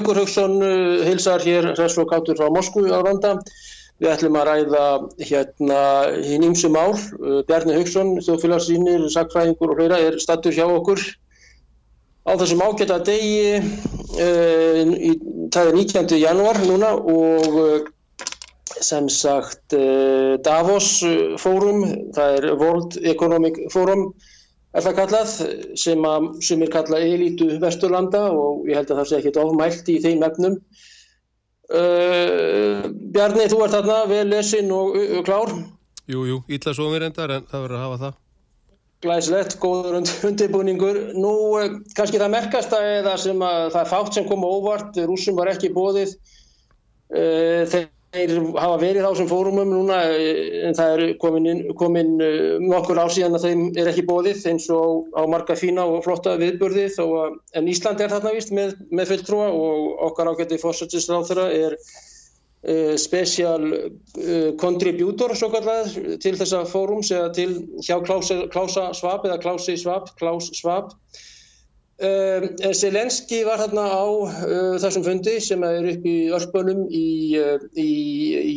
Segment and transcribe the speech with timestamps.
[0.00, 0.62] Haugur Haugsson
[1.04, 3.34] hilsar hér Hressvo Kátur frá Moskú á Randa.
[4.00, 4.84] Við ætlum að ræða
[5.28, 5.80] hérna
[6.24, 6.96] hinn ímsum ár.
[7.20, 11.04] Uh, Bjarni Haugsson, þjóðfélagsýnir, sakfræðingur og hlera er stattur hjá okkur
[12.24, 13.60] á þessum ágæta degi.
[14.16, 15.12] Í,
[15.52, 16.16] það er 19.
[16.16, 17.92] januar núna og
[18.80, 19.76] sem sagt
[20.46, 20.94] Davos
[21.44, 21.84] fórum,
[22.16, 24.14] það er World Economic Forum
[24.70, 25.34] er það kallað,
[25.82, 29.90] sem að sem er kallað elítu vesturlanda og ég held að það sé ekkert ofmælt
[29.90, 30.56] í þeim efnum.
[31.70, 35.52] Uh, Bjarni, þú ert þarna vel lesin og uh, klár?
[36.10, 38.18] Jú, jú, ítla svo mér endar en það verður að hafa það.
[39.00, 40.98] Glæslegt, góður undirbúningur.
[41.14, 44.98] Nú, uh, kannski það merkast að það sem að það er fátt sem kom óvart,
[45.06, 46.18] rúsum var ekki bóðið.
[47.10, 52.08] Þeir Þeir hafa verið á þessum fórumum núna en það er komin, komin
[52.64, 56.32] nokkur ár síðan að þeim er ekki bóðið eins og á marga fína og flotta
[56.40, 61.28] viðburði þó að, en Ísland er þarna vist með, með fulltrúa og okkar ágætti fórsættisráð
[61.30, 67.50] þeirra er uh, special uh, contributor svo kallar til þessa fórums eða til
[67.86, 70.96] hjá Klása Svab eða Klási Svab, Klás Svab
[72.00, 77.58] Uh, Selenski var hérna á uh, þessum fundi sem er upp í Örpunum í, uh,
[77.76, 77.90] í,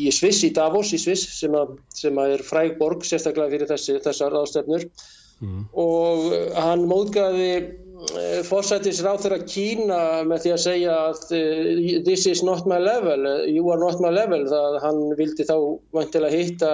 [0.07, 3.67] í Sviss, í Davos í Sviss sem, að, sem að er fræg borg sérstaklega fyrir
[3.67, 4.85] þessi, þessar aðstefnur
[5.43, 5.65] mm.
[5.75, 7.49] og hann móðgæði
[8.47, 11.19] fórsættisráð þeirra Kína með því að segja að
[12.07, 15.55] this is not my level, you are not my level það hann vildi þá
[15.95, 16.71] vantilega hitta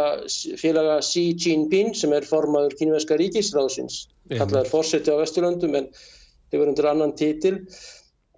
[0.62, 5.92] félaga Xi Jinping sem er formaður kínveska ríkisráðsins kallaður fórsætti á Vesturlöndum en
[6.50, 7.62] þau voru undir annan títil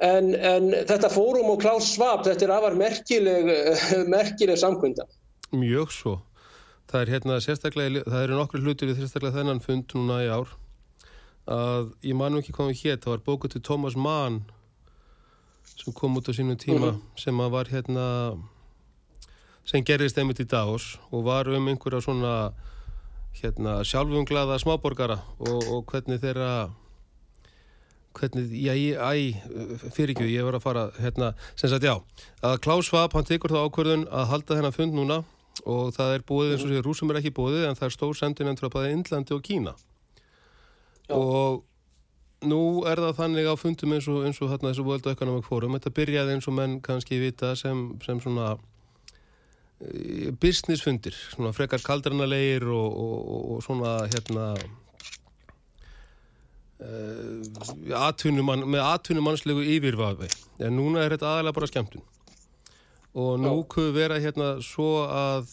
[0.01, 3.51] en, en þetta fórum og Klaus Schwab þetta er afar merkileg
[4.15, 5.07] merkileg samkvönda
[5.51, 6.15] Mjög svo.
[6.87, 10.53] Það er hérna sérstaklega það eru nokkru hluti við sérstaklega þennan fund núna í ár.
[11.51, 14.41] Að ég manum ekki komið hér það var bókuð til Thomas Mann
[15.71, 17.21] sem kom út á sínum tíma mm -hmm.
[17.23, 18.37] sem var hérna
[19.65, 22.53] sem gerðist einmitt í Davos og var um einhverja svona
[23.41, 26.69] hérna sjálfunglaða smáborgara og, og hvernig þeirra
[28.17, 29.37] hvernig, já, ég,
[29.95, 31.95] fyrir ekki ég var að fara, hérna, sem sagt, já
[32.45, 35.21] að Klaus Schwab, hann tekur þá ákverðun að halda þennan fund núna
[35.67, 38.17] og það er búið eins og sér, rúsum er ekki búið en það er stór
[38.17, 41.15] sendin frá bæði Índlandi og Kína já.
[41.17, 41.63] og
[42.47, 45.77] nú er það þannig á fundum eins og, eins og hérna þessu World Economic Forum,
[45.77, 48.55] þetta byrjaði eins og menn kannski vita sem, sem svona
[50.41, 54.51] business fundir, svona frekar kaldrannalegir og, og, og svona hérna
[56.81, 60.29] atvinnumann, með atvinnumannslegu yfirvafi.
[60.65, 62.05] En núna er þetta aðalega bara skemmtun.
[63.11, 65.51] Og nú kuð vera hérna svo að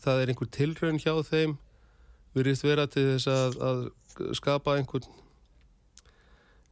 [0.00, 1.56] það er einhver tilraun hjá þeim
[2.36, 5.04] virðist vera til þess að, að skapa einhver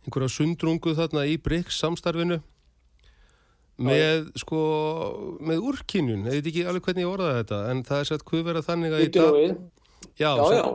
[0.04, 2.40] einhverja sundrungu þarna í BRICS samstarfinu
[3.84, 4.42] með já.
[4.44, 4.58] sko
[5.42, 8.44] með úrkynjun, ég veit ekki alveg hvernig ég orðaði þetta en það er sett kuð
[8.50, 10.66] vera þannig að í dag já, já, já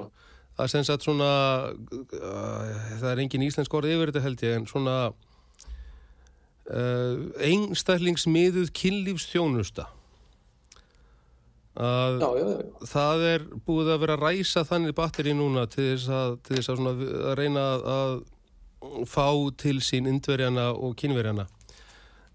[0.66, 1.31] er sem sagt svona
[1.72, 2.64] uh,
[3.00, 4.95] það er engin íslensk orð yfir þetta held ég en svona
[6.69, 7.16] uh,
[7.50, 9.86] einstællingsmiðuð kynlífstjónusta
[11.80, 12.88] að já, já, já.
[12.92, 16.74] það er búið að vera að ræsa þannig batteri núna til þess að, til þess
[16.74, 17.63] að, að reyna
[17.94, 18.12] að
[19.07, 19.28] fá
[19.60, 21.45] til sín indverjana og kynverjana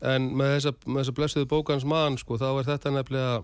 [0.05, 3.35] en með þessa, með þessa blessuðu bókans mann sko þá er þetta nefnilega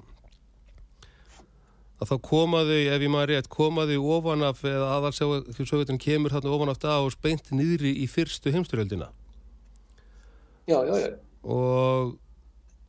[2.01, 7.07] að þá komaðu, ef ég maður rétt, komaðu ofanaf eða aðalsjóðun kemur þarna ofanaf það
[7.07, 9.11] og speint nýðri í fyrstu heimsturöldina.
[10.71, 11.11] Já, já, já.
[11.45, 12.17] Og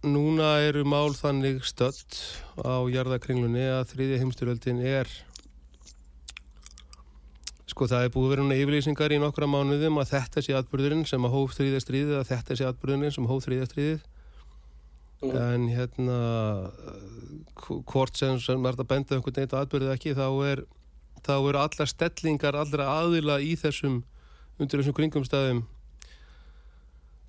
[0.07, 2.21] núna eru mál þannig stött
[2.57, 5.11] á jarðakringlunni að þriðja heimsturöldin er
[7.71, 11.23] Sko það er búið vera núna yfirlýsingar í nokkra mánuðum að þetta sé atbyrðurinn sem
[11.23, 14.01] að hóf þrýðastriðið að þetta sé atbyrðurinn sem hóf þrýðastriðið
[15.21, 15.35] mm.
[15.37, 16.19] en hérna
[17.89, 20.63] hvort sem, sem er þetta bendað einhvern veginn að atbyrðið ekki þá er
[21.21, 24.01] þá eru alla stellingar allra aðila í þessum
[24.61, 25.61] undir þessum kringumstæðum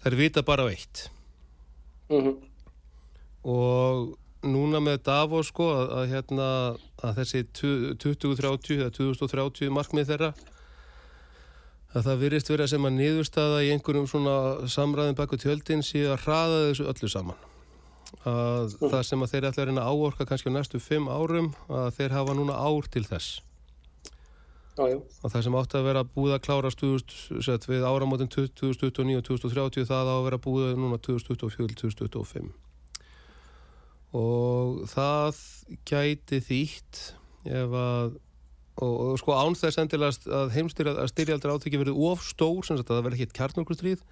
[0.02, 1.06] þær vita bara veitt
[2.08, 2.36] mm -hmm.
[3.44, 6.48] og núna með Davos sko að, að, hérna,
[7.02, 10.32] að þessi 2030 eða 2030 markmið þeirra
[11.92, 14.36] að það virist vera sem að niðurstaða í einhverjum svona
[14.66, 17.51] samræðin baku tjöldin síðan að hraða þessu öllu saman
[18.22, 18.90] að mm.
[18.92, 22.16] það sem að þeir ætla að reyna áorka kannski á næstu fimm árum að þeir
[22.18, 23.40] hafa núna ár til þess
[24.72, 24.96] Já, já.
[24.96, 29.88] og það sem átti að vera búið að klára stuðust við áramótin 2029 og 2030
[29.90, 32.52] það á að vera búið núna 2024-2025
[34.16, 35.42] og það
[35.88, 37.02] gæti þýtt
[37.52, 38.16] ef að
[38.80, 42.78] og, og sko án þess endilast að heimstyrja að styrjaldur átöki verið of stór sem
[42.78, 44.04] sagt að það verði ekki kjarnoklustrýð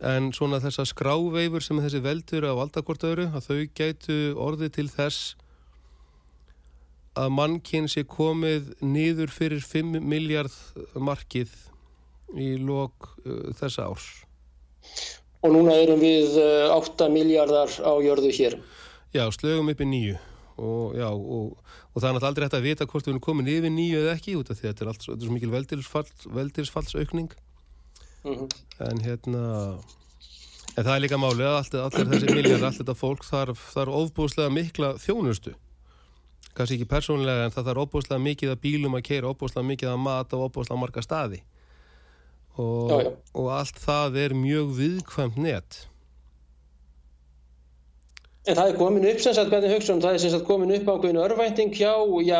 [0.00, 5.34] en svona þessa skráveifur sem þessi veldur á valdakortöru að þau gætu orði til þess
[7.20, 10.54] að mannkinn sé komið nýður fyrir 5 miljard
[10.94, 11.52] markið
[12.38, 14.08] í lok uh, þessa árs.
[15.44, 18.60] Og núna erum við uh, 8 miljardar á jörðu hér.
[19.12, 20.16] Já, slögum upp í nýju
[20.60, 23.72] og, já, og, og það er aldrei hægt að vita hvort við erum komin yfir
[23.74, 25.54] nýju eða ekki út af því að þetta er, allt, þetta er svo mikil
[26.36, 27.32] veldirsfallsaukning
[28.24, 28.48] mm -hmm.
[28.90, 29.42] en hérna
[30.76, 33.96] en það er líka málið að allt, allir þessi miljard, allt þetta fólk þarf, þarf
[34.02, 35.54] ofbúslega mikla þjónustu
[36.54, 40.02] kannski ekki persónlega en það þarf ofbúslega mikið að bílum að keira ofbúslega mikið að
[40.04, 41.42] mata og ofbúslega marga staði
[42.56, 43.12] og, já, já.
[43.34, 45.89] og allt það er mjög viðkvæmt nett
[48.48, 50.14] En það er komin upp sem sagt, hvernig hugsaum, það?
[50.16, 51.92] Er sem sagt komin upp ákveðinu örvænting hjá,
[52.24, 52.38] já,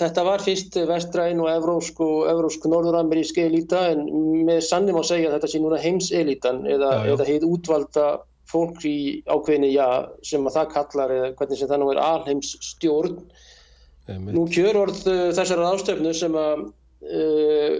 [0.00, 4.06] þetta var fyrst vestræn og evrósk og evrósk norðuramerísk elita en
[4.48, 8.06] með sannum að segja að þetta sé núna heims-elitan eða, eða heit útvalda
[8.48, 8.96] fólk í
[9.28, 9.88] ákveðinu, já,
[10.24, 13.20] sem að það kallar eða hvernig sem það nú er alheims stjórn.
[14.24, 16.83] Nú kjörorð uh, þessar ástöfnu sem að Eh,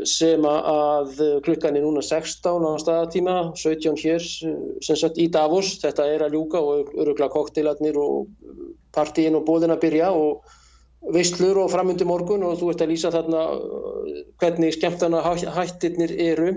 [0.04, 6.04] sem að klukkan er núna 16 á staðatíma, 17 hér sem sagt í Davos, þetta
[6.12, 8.28] er að ljúka og örugla koktilarnir og
[8.94, 10.44] partíin og bóðin að byrja og
[11.12, 15.22] veistlur og framöndu morgun og þú ert að lýsa þarna eh, hvernig skemmtana
[15.58, 16.56] hættirnir eru.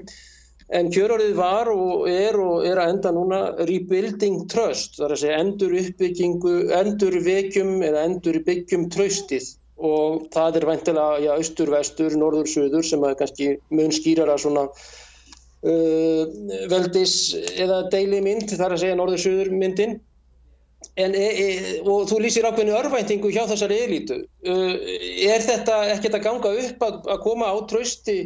[0.68, 3.40] En kjörorðið var og er og er að enda núna
[3.70, 10.58] rebuilding trust, þar að segja endur uppbyggingu, endur vekjum eða endur byggjum tröstið og það
[10.58, 16.24] er væntilega já, austur, vestur, norður, söður sem er kannski mun skýrar að svona uh,
[16.72, 20.00] veldis eða deili mynd, þar að segja norður, söður myndin.
[20.98, 21.46] En, e, e,
[21.90, 24.20] og þú lýsir ákveðinu örvæntingu hjá þessari elítu.
[24.46, 24.74] Uh,
[25.30, 28.20] er þetta ekkert að ganga upp að, að koma á trösti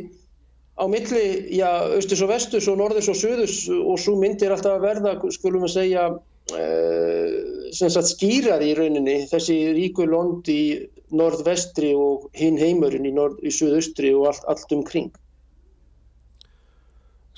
[0.80, 4.86] á milli, já, austus og vestus og norðus og söðus og svo myndir alltaf að
[4.88, 6.08] verða, skulum við segja
[6.56, 13.12] uh, sem sagt skýrar í rauninni þessi ríku lond í norðvestri og hinn heimurinn í,
[13.12, 15.12] í suðaustri og allt, allt umkring.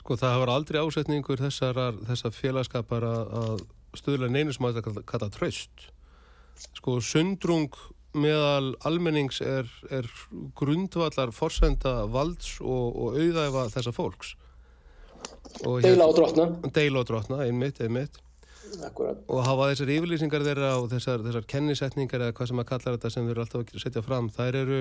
[0.03, 1.79] Sko það var aldrei ásetningur þessar,
[2.09, 3.63] þessar félagskapar að
[3.97, 5.89] stöðla neynir sem að þetta kalla tröst.
[6.75, 7.71] Sko sundrung
[8.13, 10.09] meðal almennings er, er
[10.59, 14.35] grundvallar forsenda valds og, og auðæfa þessa fólks.
[15.63, 16.49] Deila á drotna.
[16.75, 18.19] Deila á drotna, einmitt, einmitt.
[18.81, 19.23] Akkurat.
[19.27, 23.11] og hafa þessar yfirlýsingar þeirra og þessar, þessar kennisetningar eða hvað sem að kalla þetta
[23.13, 24.79] sem við erum alltaf að setja fram þær eru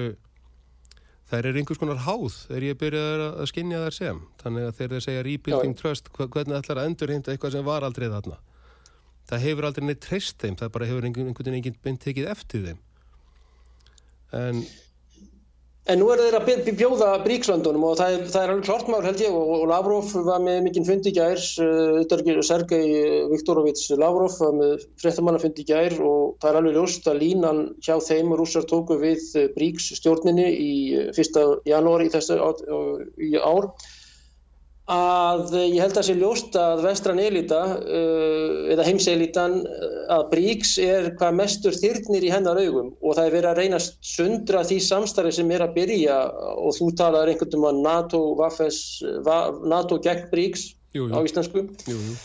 [1.32, 4.94] þær eru einhvers konar háð þegar ég byrjaði að skinja þær sem þannig að þegar
[4.94, 5.80] þeir segja rebuilding Já.
[5.82, 8.38] trust hvernig ætlar að endurhinda eitthvað sem var aldrei þarna
[9.30, 12.66] það hefur aldrei neitt treyst þeim það bara hefur einhvern veginn enginn beint tekið eftir
[12.68, 12.80] þeim
[14.32, 14.64] en
[15.90, 19.00] En nú er þeir að bjóða Bríkslöndunum og það er, það er alveg klart mál
[19.02, 23.00] held ég og, og Lavrov var með mikinn fundi í gær, uh, Sergei
[23.32, 27.96] Viktorovits Lavrov var með fréttamannafundi í gær og það er alveg ljóst að línan hjá
[27.98, 30.72] þeim og rússar tóku við uh, Bríks stjórninni í
[31.08, 31.18] 1.
[31.42, 32.38] Uh, janúari í þessu
[33.42, 33.72] ár
[34.92, 40.74] að ég held að sé ljóst að vestran elita uh, eða heimselitan uh, að Bríks
[40.82, 44.64] er hvað mestur þyrnir í hennar augum og það er verið að reyna að sundra
[44.68, 46.18] því samstarfi sem er að byrja
[46.56, 51.66] og þú talaður einhvern veginn um að NATO, gegn Bríks á íslensku.
[51.88, 52.20] Jú, jú.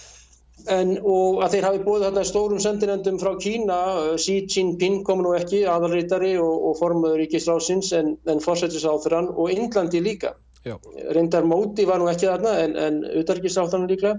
[0.73, 3.77] En, og að þeir hafi búið þarna stórum sendinendum frá Kína,
[4.19, 10.01] Xi Jinping kom nú ekki, aðalrítari og, og formuður ríkisrásins en, en fórsetisráþurann og Indlandi
[10.03, 10.33] líka
[10.67, 10.75] Já.
[11.15, 14.17] reyndar móti var nú ekki þarna en, en utarkistáttanum líklega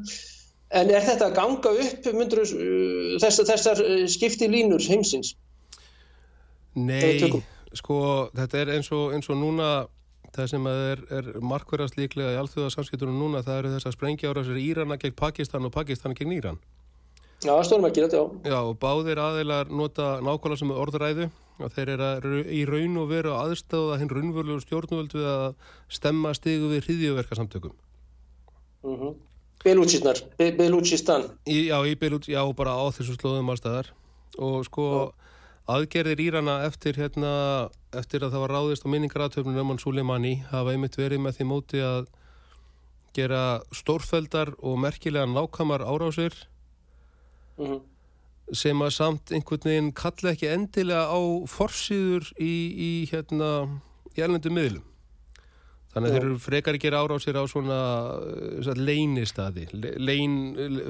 [0.79, 5.35] en er þetta að ganga upp myndur, uh, þess, þessar uh, skipti línur heimsins?
[6.79, 7.31] Nei,
[7.77, 8.01] sko
[8.37, 9.71] þetta er eins og, eins og núna
[10.37, 14.45] það sem er, er markverðast líklega í alþjóðarsamskiptunum núna það eru þess að sprengja ára
[14.47, 16.61] sér Írana gegn Pakistan og Pakistan gegn Íran
[17.39, 18.25] Já, þetta, já.
[18.51, 21.29] Já, og báðir aðeilar nota nákvæmlega sem orðræðu
[21.59, 25.47] og þeir eru í raun og veru aðstáða hinn raunvölu stjórnvöld við að
[25.91, 27.77] stemma stigu við hriðjöverkasamtökum.
[28.83, 29.15] Mm -hmm.
[29.65, 31.31] Belúchistar, Be Belúchistan.
[31.47, 33.91] Já, í Belúchistan, já, bara á þessu slóðum allstaðar
[34.39, 35.15] og sko já.
[35.75, 40.73] aðgerðir Írana eftir hérna, eftir að það var ráðist á minningaratöfnum um hann Suleimani hafa
[40.73, 42.07] einmitt verið með því móti að
[43.15, 46.35] gera stórfældar og merkilega nákamar árásir
[47.59, 47.81] mm -hmm
[48.57, 53.51] sem að samt einhvern veginn kalla ekki endilega á forsiður í, í hérna
[54.17, 54.85] í ellendu miðlum.
[55.93, 57.81] Þannig að þeir eru frekar ekki ára á sér á svona
[58.21, 60.37] uh, leynistadi leyn,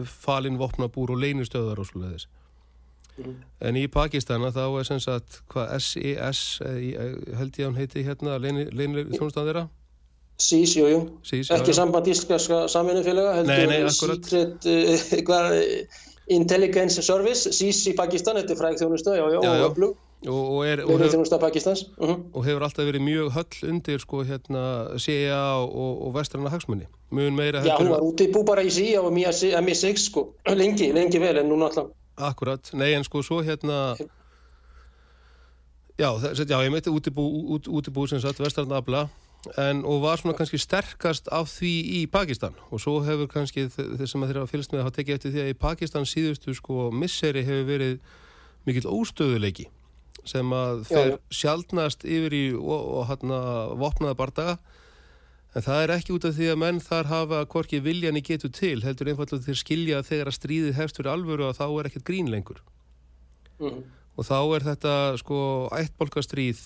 [0.05, 2.27] falin vopnabúr og leynistöðar og svona þess
[3.23, 3.37] mm.
[3.71, 6.75] en í Pakistana þá er sem sagt hvað SES e
[7.39, 9.65] held ég að hún heiti hérna leynir þjónustan þeirra?
[10.39, 15.57] SIS, jú, jú, Sís, ekki samband íslenska samvinnufélaga heldur síkret eitthvað
[16.29, 19.97] Intelligence Service, SIS í Pakistan, þetta er fræg þjónustu, já, já, og öflug.
[20.27, 22.17] Og, og, er, og, hefur, uh -huh.
[22.35, 27.31] og hefur alltaf verið mjög höll undir sko, hérna, CIA og, og vestranna hagsmunni mjög
[27.33, 31.19] meira Já, hún var út í bú bara í CIA og MI6 sko, lengi, lengi
[31.19, 31.87] vel en núna alltaf.
[32.17, 33.97] Akkurat, nei en sko svo hérna
[35.99, 37.23] Já, það, já ég meiti út í bú,
[37.55, 39.09] út, út í bú sem sagt vestranna abla
[39.59, 42.57] en, og var svona kannski sterkast af því í Pakistan.
[42.71, 45.43] Og svo hefur kannski þeir sem að þeirra fylgst með að hafa tekið eftir því
[45.45, 47.99] að í Pakistan síðustu sko misseri hefur verið
[48.69, 49.69] mikill óstöðuleiki
[50.29, 52.45] sem að fer sjálfnast yfir í
[53.09, 53.39] hérna
[53.81, 54.57] vopnaða bardaga.
[55.57, 58.51] En það er ekki út af því að menn þar hafa hvorki viljan í getu
[58.53, 62.09] til heldur einfallega þeir skilja þegar að stríðið hefst fyrir alvöru og þá er ekkert
[62.11, 62.61] grín lengur.
[63.63, 63.87] Mm
[64.19, 65.41] og þá er þetta sko
[65.79, 66.61] ættbolkastríð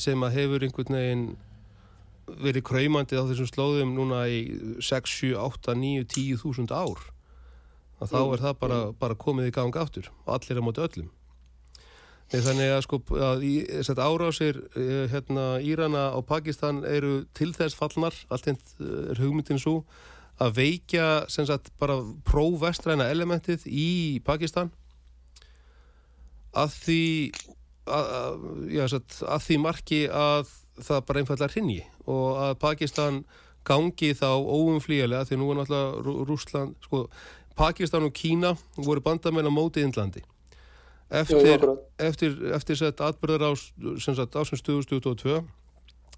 [0.00, 1.24] sem að hefur einhvern veginn
[2.40, 4.42] verið kræmandi á þessum slóðum núna í
[4.82, 7.08] 6, 7, 8, 9, 10 þúsund ár
[8.00, 8.34] að þá mm.
[8.34, 9.00] er það bara, mm.
[9.00, 11.10] bara komið í gang aftur og allir á móti öllum
[12.30, 13.54] Nei, þannig að sko að í,
[13.98, 18.60] árásir eh, hérna, Írana og Pakistan eru til þess fallnar allt einn
[19.10, 19.80] er hugmyndin svo
[20.40, 23.90] að veikja sagt, bara próvestræna elementið í
[24.24, 24.70] Pakistan
[26.54, 27.02] að því
[27.90, 28.84] að, að, já,
[29.26, 30.54] að því marki að
[30.86, 33.22] það bara einfallega hrinni og að Pakistan
[33.66, 37.04] gangi þá óumflíjarlega því nú er náttúrulega Rúsland sko,
[37.58, 40.22] Pakistan og Kína voru bandamenn á móti Índlandi
[41.10, 45.42] eftir, Jú, eftir, eftir sett atbyrðar á ásins 2022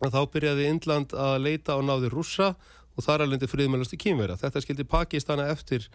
[0.03, 2.53] þá byrjaði Índland að leita á náði rússa
[2.93, 5.89] og þar alveg friðmælast í kýmverða þetta skildi Pakistana eftir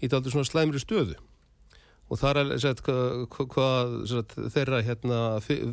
[0.00, 1.18] í daldur svona slæmri stöðu
[2.10, 3.68] og þar er sett, hvað hva,
[4.50, 5.20] þeirra hérna,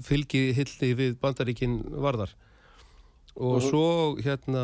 [0.05, 2.35] fylgi hildi við bandaríkin varðar.
[3.37, 3.87] Og svo
[4.21, 4.63] hérna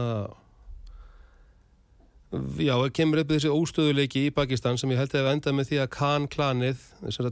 [2.58, 5.82] já, kemur upp þessi óstöðuleiki í Pakistan sem ég held að hef endað með því
[5.84, 6.86] að Khan klanið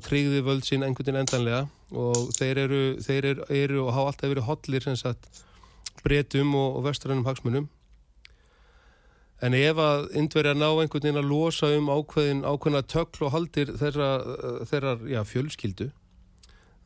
[0.08, 1.62] tryggði völd sín einhvern veginn endanlega.
[1.92, 4.90] Og þeir eru, þeir eru, eru og hafa alltaf verið hotlir
[6.02, 7.70] breytum og, og vestrænum hagsmunum
[9.42, 13.72] En ef að indverja ná einhvern veginn að losa um ákveðin ákveðina tökl og haldir
[13.80, 14.10] þeirra,
[14.70, 15.90] þeirra já, fjölskyldu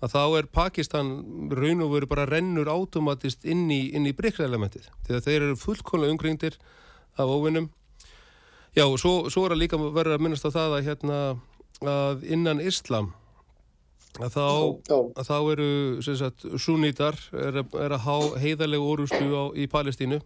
[0.03, 1.09] að þá er Pakistan
[1.55, 6.15] raun og veru bara rennur átomatist inn í, í brikkreelementið því að þeir eru fullkonlega
[6.15, 6.57] umkringdir
[7.15, 7.69] af óvinnum.
[8.75, 11.19] Já og svo, svo er að líka verður að minnast á það að, hérna,
[11.87, 13.13] að innan Islam
[14.19, 14.47] að þá,
[15.19, 15.69] að þá eru
[16.59, 20.21] sunnítar er, er að há heiðarlegu orustu á, í Palestínu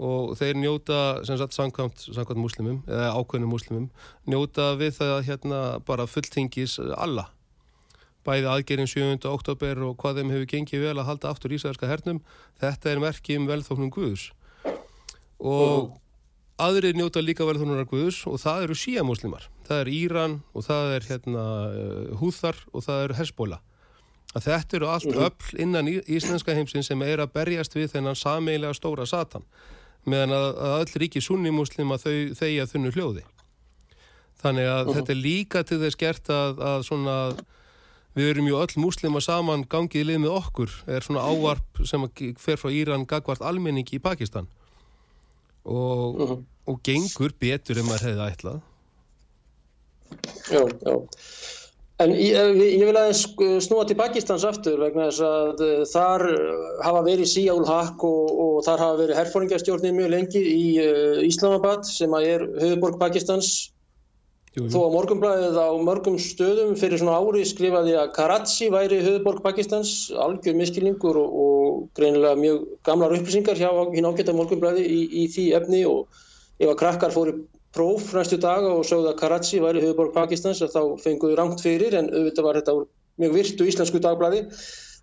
[0.00, 3.90] og þeir njóta sem sagt samkvæmt, samkvæmt muslimum eða ákveðnum muslimum
[4.28, 7.28] njóta við það hérna bara fulltingis alla
[8.24, 9.28] bæði aðgerinn 7.
[9.28, 12.20] oktober og hvað þeim hefur gengið vel að halda aftur ísæðarska hernum
[12.60, 14.30] þetta er merkið um velþóknum Guðus
[15.40, 15.96] og
[16.60, 21.08] aðrið njóta líka velþóknunar Guðus og það eru síamuslimar það er Íran og það er
[21.10, 21.44] hérna
[22.20, 23.66] Húþar og það eru Hezbollah
[24.30, 25.26] að þetta eru allt mhm.
[25.26, 29.44] öll innan íslenska heimsin sem er að berjast við þennan sameilega stóra satan
[30.08, 33.24] meðan að, að öll ríki sunnimuslima þau þeia þunnu hljóði.
[34.40, 34.96] Þannig að uh -huh.
[34.96, 37.16] þetta er líka til þess gert að, að svona,
[38.16, 42.56] við erum ju öll muslima saman gangið lið með okkur, er svona ávarp sem fer
[42.56, 44.48] frá Íran gagvart almenningi í Pakistan
[45.64, 46.42] og, uh -huh.
[46.66, 48.60] og gengur betur en maður hefði ætlað.
[50.50, 50.94] Já, já.
[52.00, 53.26] En ég, ég vil aðeins
[53.66, 56.24] snúa til Pakistans aftur vegna þess að uh, þar
[56.86, 60.64] hafa verið Síjál Haq og, og þar hafa verið herfóringarstjórnir mjög lengi í
[61.28, 63.52] Íslamabad sem að er höfuborg Pakistans
[64.50, 64.70] Jú, jú.
[64.72, 69.92] Þó að morgumblæðið á mörgum stöðum fyrir svona ári skrifaði að Karachi væri höfuborg Pakistans,
[70.10, 75.44] algjör miskilningur og, og greinilega mjög gamlar upplýsingar hjá hinn ágæta morgumblæði í, í því
[75.60, 76.18] efni og
[76.58, 77.36] ef að krakkar fóri
[77.76, 82.10] próf næstu daga og sögðu að Karachi væri höfuborg Pakistans þá fenguðu rangt fyrir en
[82.10, 82.76] auðvitað var þetta
[83.22, 84.44] mjög virtu íslensku dagblæði.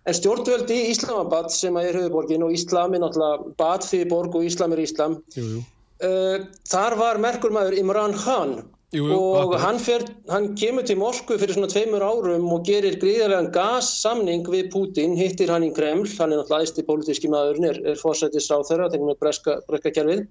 [0.08, 4.46] En stjórnvöldi í Íslamabad sem er höfuborgin og Íslam er náttúrulega bad fyrir borg og
[4.48, 5.18] Íslam er Íslam.
[5.36, 5.62] Jú,
[6.04, 8.58] uh, þar var merkurmaður Imran Khan
[8.88, 10.00] Jú, jú, og hann, fer,
[10.32, 15.52] hann kemur til Moskvu fyrir svona tveimur árum og gerir gríðarlegan gassamning við Putin, hittir
[15.52, 19.10] hann í Kreml, hann er náttúrulega æsti pólitíski maðurinn, er, er fórsættis á þeirra, þegar
[19.10, 20.22] með breska, breska kjærfið.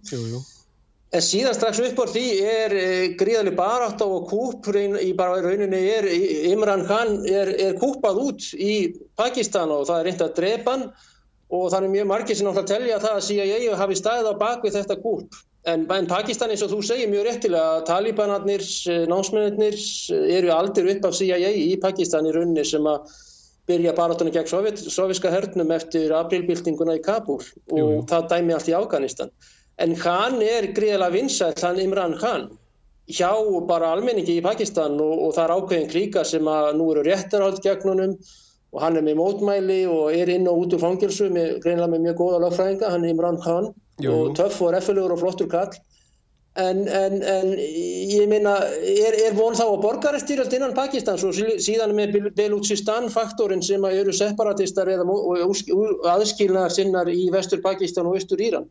[1.15, 5.79] En síðan strax upp á því er e, gríðarlega barátt á kúp, í bara rauninni
[5.87, 6.07] er
[6.51, 8.73] Imran Khan er, er kúpað út í
[9.15, 10.89] Pakistan og það er reynd að drepa hann
[11.47, 14.97] og er mjög margir sem náttúrulega telja það að CIA hafi stæðið á bakvið þetta
[15.05, 15.37] kúp.
[15.67, 20.51] En, en Pakistan eins og þú segir mjög réttilega að talibanarnir, eh, námsmennir eh, eru
[20.55, 23.07] aldir upp af CIA í Pakistan í rauninni sem að
[23.67, 28.03] byrja barátunni gegn Sovjet, soviska hörnum eftir aprilbildinguna í Kabul og jú, jú.
[28.11, 29.31] það dæmi allt í Afganistan.
[29.83, 32.47] En hann er gríðilega vinsætt, hann Imran Khan,
[33.13, 33.29] hjá
[33.69, 37.59] bara almenningi í Pakistan og, og það er ákveðin klíka sem að nú eru réttarhald
[37.63, 38.15] gegn honum
[38.73, 42.07] og hann er með mótmæli og er inn og út úr fangilsu með, greinlega með
[42.07, 43.69] mjög góða lögfræðinga, hann Imran Khan
[44.01, 44.15] Jú.
[44.15, 45.77] og töff og reffilegur og flottur kall
[46.57, 51.93] en, en, en ég minna er, er von þá að borgaristýrjast innan Pakistans og síðan
[51.95, 55.05] með Beluchistan faktorinn sem eru separatistar eða
[56.17, 58.65] aðskilnaðar sinnar í vestur Pakistan og austur Íran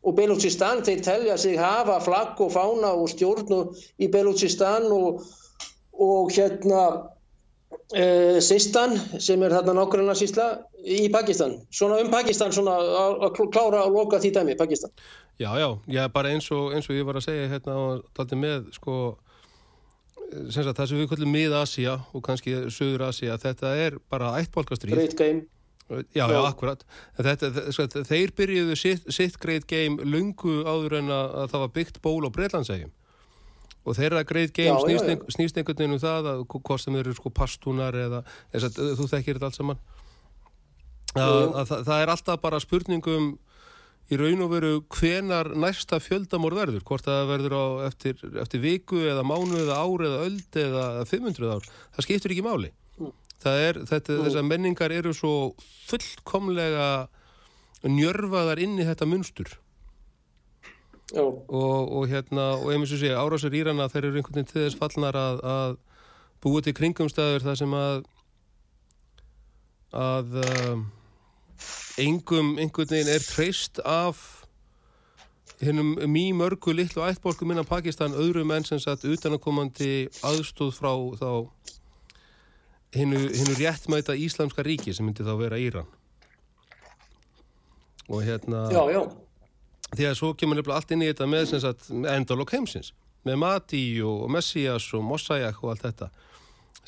[0.00, 5.24] og Beluchistan þeir telja sig hafa flagg og fána og stjórn í Beluchistan og,
[5.92, 6.84] og hérna
[7.90, 10.44] Uh, Sistan sem er þarna nákvæmlega sísla
[10.86, 11.56] í Pakistan.
[11.74, 12.76] Svona um Pakistan svona
[13.26, 14.92] að klára að loka því dæmi Pakistan.
[15.42, 18.38] Já, já, já, bara eins og, eins og ég var að segja hérna og taldi
[18.38, 18.96] með sko
[20.50, 25.18] sem sagt, það sem við kallum mið-Asja og kannski Suður-Asja, þetta er bara ættbólkastrýð Great
[25.18, 25.46] game
[26.14, 26.84] Já, já, akkurat.
[27.18, 31.72] Þetta, sko, þeir byrjuðu sitt, sitt great game lungu áður en að, að það var
[31.78, 32.92] byggt ból á Breitlandsegjum
[33.80, 37.14] og þeirra greið geim snýst, ein, snýst einhvern veginn um það að hvort sem eru
[37.16, 38.22] sko pastúnar eða
[38.52, 38.66] að,
[38.98, 39.80] þú þekkir þetta allt saman?
[41.16, 43.30] Að, að, að það er alltaf bara spurningum
[44.10, 46.84] í raun og veru hvenar næsta fjöldamór verður?
[46.86, 51.56] Hvort það verður á eftir, eftir viku eða mánu eða ár eða öld eða 500
[51.56, 52.70] ár, það skiptur ekki máli
[53.48, 54.26] er, þetta, mm.
[54.26, 55.34] þessar menningar eru svo
[55.88, 57.08] fullkomlega
[57.88, 59.54] njörfaðar inn í þetta munstur
[61.16, 64.78] og, og hérna og einmitt sem sé árásur Írana þeir eru einhvern veginn til þess
[64.78, 65.78] fallnar að, að
[66.44, 68.02] búið til kringumstæður þar sem að
[69.90, 70.84] að um,
[71.98, 74.20] engum einhvern veginn er treyst af
[75.60, 81.32] hennum mjög mörgu litlu ættborgum innan Pakistan öðru menn sem satt utanakomandi aðstóð frá þá
[82.94, 85.86] hennu réttmæta íslamska ríki sem myndi þá vera Íran.
[88.10, 89.02] Og hérna já, já.
[89.94, 91.54] því að svo kemur nefnilega allt inn í þetta með
[92.10, 92.92] endalokk heimsins
[93.26, 96.10] með Mati og Messias og Mosaic og allt þetta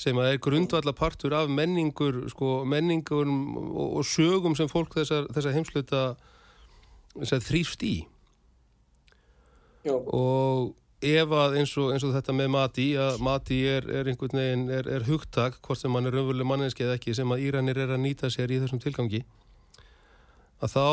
[0.03, 5.29] sem að er grundvalla partur af menningur sko, menningur og, og sögum sem fólk þessar,
[5.35, 6.03] þessar heimsluta
[7.19, 7.97] þessar þrýfst í.
[9.83, 9.97] Já.
[9.99, 14.39] og ef að eins og, eins og þetta með Mati að Mati er, er einhvern
[14.39, 17.81] veginn er, er hugtak, hvort sem mann er raunveruleg manneski eða ekki, sem að Íranir
[17.83, 19.25] er að nýta sér í þessum tilgangi
[20.63, 20.87] að þá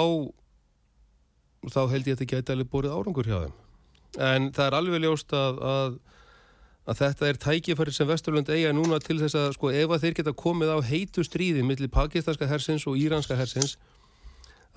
[1.68, 3.58] þá held ég að þetta geti alveg borðið árangur hjá þeim.
[4.26, 5.98] En það er alveg ljóst að, að,
[6.90, 10.18] að þetta er tækifæri sem Vesturlund eiga núna til þess að sko ef að þeir
[10.22, 13.78] geta komið á heitu stríði millir pakistanska hersins og íranska hersins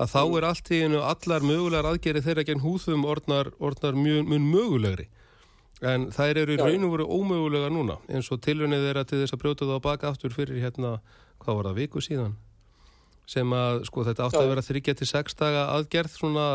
[0.00, 4.22] að þá er allt í einu allar mögulegar aðgerið þeirra gegn húðum orðnar, orðnar mjög,
[4.28, 5.08] mjög mögulegri.
[5.82, 9.34] En þær eru í raun og veru ómögulega núna eins og tilvunið þeirra til þess
[9.34, 11.00] að brjóta það á baka aftur fyrir hérna,
[11.42, 12.36] hvað var það, viku síðan?
[13.32, 16.46] sem að sko þetta átti að vera 3-6 daga aðgerð svona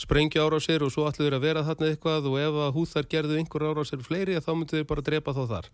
[0.00, 2.74] sprengja ára á sér og svo ætlu þeir að vera þarna eitthvað og ef að
[2.76, 5.70] húþar gerðu einhver ára á sér fleiri þá myndu þeir bara drepa þá þar.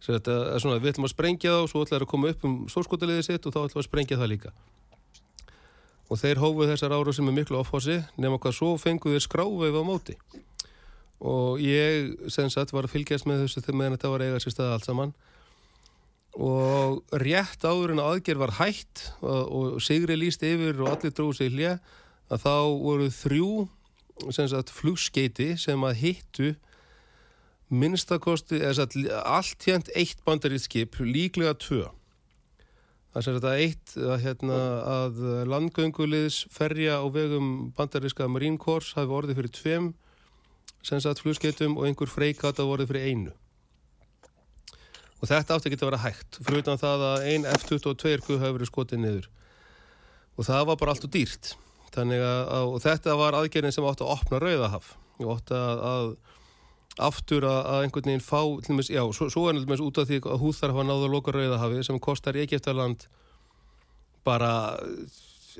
[0.00, 2.30] Svo þetta er svona við ætlum að sprengja þá og svo ætlum þeir að koma
[2.32, 4.54] upp um stórskotaliðið sitt og þá ætlum að sprengja það líka.
[6.10, 9.76] Og þeir hófuð þessar ára sem er miklu ofhási nema hvað svo fenguð þeir skráveif
[9.76, 10.16] á móti
[11.20, 14.54] og ég sem sagt var að fylgjast með þessu þegar meðan þetta var eiga sér
[14.54, 15.12] stað allt saman.
[16.40, 21.36] Og rétt áður en aðgerð var hætt og, og Sigri líst yfir og allir dróðu
[21.40, 21.76] sig hlje
[22.30, 23.52] að þá voru þrjú
[24.30, 26.50] sagt, flugskeiti sem að hittu
[27.70, 31.86] minnstakosti allt hérnt eitt bandaríðskip líklega tvö.
[33.10, 39.16] Það er þetta eitt að, hérna, að landgönguliðs ferja á vegum bandaríska Marine Corps hafi
[39.18, 39.88] orðið fyrir tveim
[40.84, 43.32] flugsskeitum og einhver freikata orðið fyrir einu.
[45.20, 48.56] Og þetta átti ekki að vera hægt fyrir utan það að ein F-22 guð hafi
[48.56, 49.28] verið skotið niður.
[50.40, 51.54] Og það var bara allt og dýrt.
[51.92, 54.92] Þannig að þetta var aðgerðin sem átti að opna rauðahaf.
[55.20, 56.10] Og átti að, að
[57.10, 58.40] aftur að, einhvern veginn fá
[58.72, 61.34] mis, já, svo, svo er náttúrulega út af því að húþar hafa náðu að loka
[61.36, 63.04] rauðahafi sem kostar Egiptaland
[64.24, 64.52] bara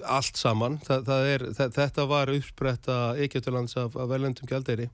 [0.08, 0.80] allt saman.
[0.86, 4.88] Það er, þetta var uppspretta Egiptalands af, af velendum gældeiri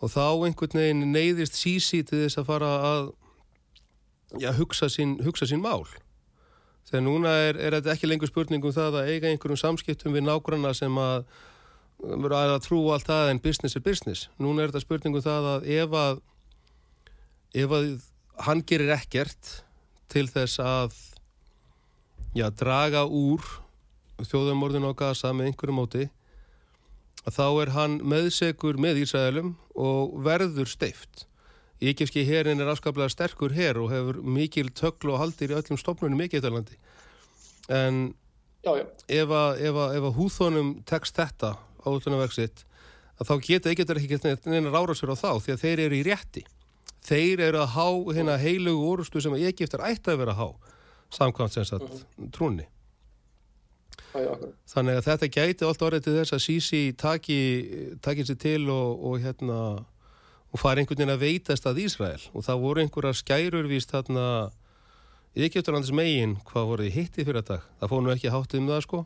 [0.00, 3.10] og þá einhvern veginn neyðist sísi til þess að fara að
[4.40, 5.84] já, hugsa, sín, hugsa sín mál.
[6.88, 10.72] Þegar núna er, er þetta ekki lengur spurningum það að eiga einhverjum samskiptum við nágranna
[10.74, 11.24] sem að
[12.00, 14.28] að að trú allt það en business er business.
[14.40, 16.22] Núna er þetta spurningum það að ef að
[17.60, 17.88] ef að
[18.46, 19.50] hann gerir ekkert
[20.10, 20.96] til þess að
[22.34, 23.44] já, draga úr
[24.20, 26.06] þjóðamorðinu á Gaza með einhverju móti
[27.28, 31.26] þá er hann meðsegur með Ísraelum og verður steift.
[31.80, 36.20] Íkifski herin er afskaplega sterkur her og hefur mikil töklu og haldir í öllum stofnunum
[36.20, 36.76] í Íkiftalandi.
[37.72, 38.14] En
[38.64, 38.86] já, já.
[39.08, 41.54] ef að, húþónum tekst þetta
[41.86, 42.64] álutunarverksitt
[43.20, 46.04] að þá geta Íkiftar ekki neina rára sér á þá því að þeir eru í
[46.08, 46.44] rétti.
[47.04, 50.48] Þeir eru að há hérna heilugu orustu sem Íkiftar ætti að vera að há
[51.10, 52.30] samkvæmt sem sagt -hmm.
[52.32, 52.66] trúni.
[54.70, 57.40] Þannig að þetta gæti allt orðið til þess að Sisi taki,
[58.02, 59.58] taki sér til og, og hérna
[60.50, 62.22] og fari einhvern veginn að veitast að Ísrael.
[62.34, 64.26] Og það voru einhverja skærurvíst þarna
[65.38, 69.02] Íkjöfturlandis megin hvað voru hitti fyrir dag það fór nú ekki hátt um það sko.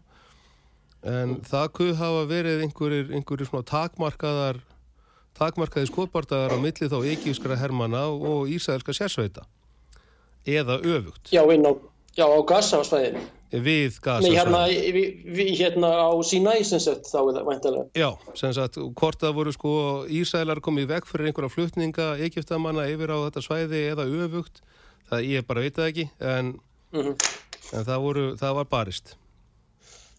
[1.04, 1.40] En mm.
[1.50, 4.62] það kuð hafa verið einhverjir, einhverjir svona takmarkaðar
[5.36, 9.44] takmarkaði skotbardagar á milli þá Íkjöfskara hermana og Ísraelska sérsveita.
[10.48, 11.32] Eða öfugt.
[11.32, 11.72] Já, inn á,
[12.18, 13.22] já, á Gaza-svæðinu
[13.54, 17.84] við Gaza Nei, hérna, við, við, hérna á Sinai sem sagt þá er það væntalega
[17.98, 19.74] Já, sem sagt, hvort það voru sko
[20.10, 24.62] Ísælar komið vekk fyrir einhverja flutninga Egiptamanna yfir á þetta svæði eða öfugt,
[25.10, 26.54] það ég bara veit það ekki en,
[26.94, 27.28] mm -hmm.
[27.78, 29.16] en það, voru, það var barist.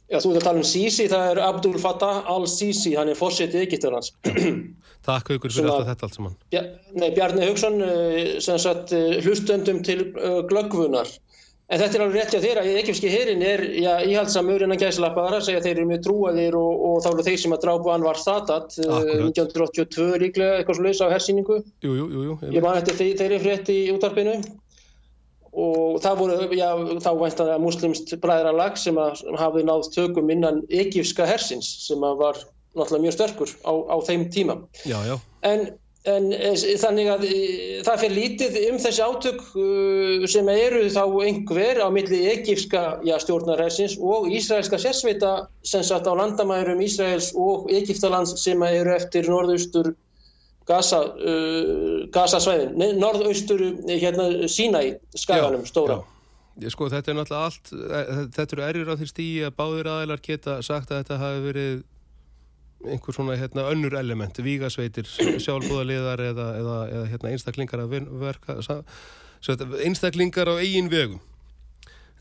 [0.06, 3.64] Já, þú ert að tala um Sisi, það er Abdul Fattah al-Sisi, hann er fórsetið
[3.66, 4.14] Egyptarlands
[5.06, 6.36] Takk aukur fyrir alltaf þetta allt saman.
[6.98, 11.10] Nei, Bjarni Haugsson eh, sem sagt eh, hlustendum til uh, glöggvunar
[11.66, 13.64] En þetta er alveg rétti á þeirra, ekkifski herin er
[14.06, 17.64] íhaldsamur innan gæslappaðara, segja þeir eru með trúaðir og, og þá eru þeir sem að
[17.64, 21.58] drápa Anvar Sadat, uh, 1982 líklega, eitthvað lausa á hersýningu.
[21.82, 22.36] Jú, jú, jú.
[22.54, 24.36] Ég man eftir þeir, þeir eru frétti í útarpinu
[25.56, 26.68] og það voru, já,
[27.02, 32.22] þá væntaði að muslimst bræðralag sem að hafði náð tökum innan ekkifska hersins sem að
[32.22, 32.44] var
[32.76, 34.60] náttúrulega mjög sterkur á, á þeim tíma.
[34.86, 35.16] Já, já.
[35.48, 35.70] En
[36.06, 41.02] En eh, þannig að eh, það fyrir lítið um þessi átök eh, sem eru þá
[41.26, 42.84] einhver á milli egífska
[43.24, 45.34] stjórnarhersins og Ísraelska sérsveita
[45.66, 49.96] sem satt á landamærum Ísraels og Egíftalands sem eru eftir norðaustur
[50.66, 56.00] Gaza, uh, Gaza svæðin, norðaustur hérna Sínæ skaganum stóra.
[56.58, 57.74] Já, sko þetta er náttúrulega allt,
[58.34, 61.76] þetta eru erjur á því stíi að báðir aðeinar geta sagt að þetta hafi verið
[62.92, 68.58] einhver svona hérna, önnur element, vígasveitir sjálfbúðaliðar eða, eða, eða hérna, einstaklingar að verka
[69.86, 71.22] einstaklingar á eigin vegum.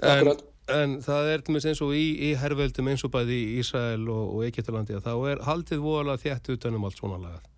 [0.05, 0.35] En,
[0.68, 4.05] en það er til með eins og í, í herrveldum eins og bæði í Ísrael
[4.05, 7.50] og, og Egiptalandi þá er haldið vola þétt utanum allt svona lagað.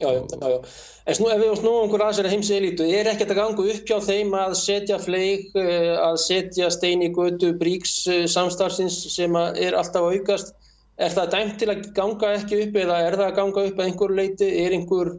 [0.00, 0.60] Já, já, já,
[1.04, 3.98] en snú, ef við snúum einhver aðsæri heims elitu, er ekkert að ganga upp hjá
[4.06, 9.76] þeim að setja fleik, eh, að setja stein í götu bríks eh, samstarfsins sem er
[9.76, 10.54] alltaf aukast
[11.00, 13.86] Er það dæmt til að ganga ekki upp eða er það að ganga upp að
[13.86, 14.48] einhver leiti?
[14.64, 15.14] Er einhver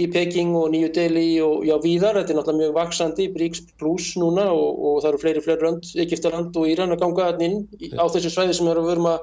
[0.00, 2.18] í Peking og Nýju Delhi og já, víðar?
[2.18, 5.88] Þetta er náttúrulega mjög vaksandi, BRICS plus núna og, og það eru fleiri fleiri rönd,
[6.06, 7.62] Egiptaland og Íran að ganga inn
[7.94, 9.18] á þessu svæði sem erum að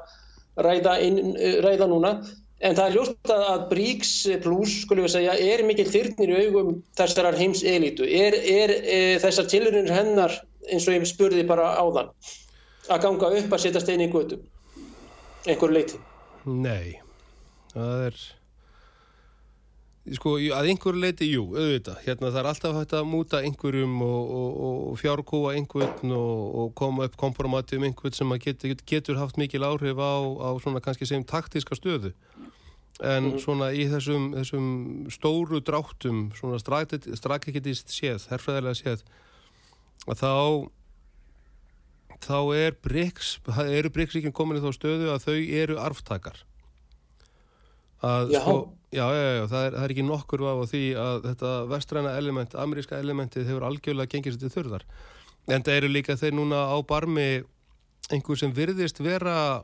[0.63, 2.13] ræða, inn, ræða núna.
[2.57, 6.81] En það er ljóst að BRICS plus, skulum við segja, er mikil þyrnir í augum
[6.97, 8.07] þessar heims elitu.
[8.07, 10.39] Er, er e, þessar tilurinnir hennar,
[10.71, 12.09] eins og ég spurði bara á þann,
[12.87, 14.39] að ganga upp að setja stein í götu?
[15.47, 16.01] Einhver leiti?
[16.47, 16.97] Nei,
[17.73, 18.19] það er
[20.15, 24.29] sko að einhver leiti, jú, auðvitað hérna það er alltaf hægt að múta einhverjum og,
[24.37, 24.59] og,
[24.91, 29.67] og fjárkóa einhvern og, og koma upp kompromati um einhvern sem getur, getur haft mikil
[29.67, 32.13] áhrif á, á svona kannski sem taktíska stöðu
[33.03, 33.41] en mm.
[33.43, 34.69] svona í þessum, þessum
[35.13, 39.03] stóru dráttum svona strategitist séð, herrfæðilega séð
[40.07, 40.33] að þá
[42.23, 43.33] þá er BRICS,
[43.65, 46.41] eru BRICS-ríkinn komin í þá stöðu að þau eru arftakar.
[48.05, 48.41] Að, já.
[48.43, 48.57] Sko,
[48.93, 52.57] já, já, já, það er, það er ekki nokkur af því að þetta vestræna element,
[52.61, 54.85] ameríska elementið hefur algjörlega gengið sér til þurðar.
[55.47, 57.27] En það eru líka þeir núna á barmi
[58.13, 59.63] einhver sem virðist vera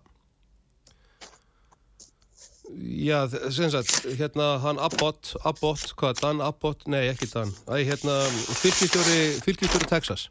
[2.74, 8.16] Já, sem sagt, hérna hann Abbott, Abbott, hvað, Dan Abbott, nei ekki Dan, æ, hérna
[8.58, 10.30] fylgistjóri, fylgistjóri Texas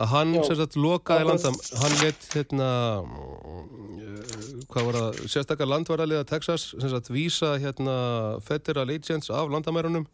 [0.00, 2.70] að hann sem sagt lokaði landam, hann let hérna
[3.04, 7.94] mm, hvað var það, sérstakar landvaraliða Texas, sem sagt vísa hérna
[8.46, 10.08] federal agents af landamærunum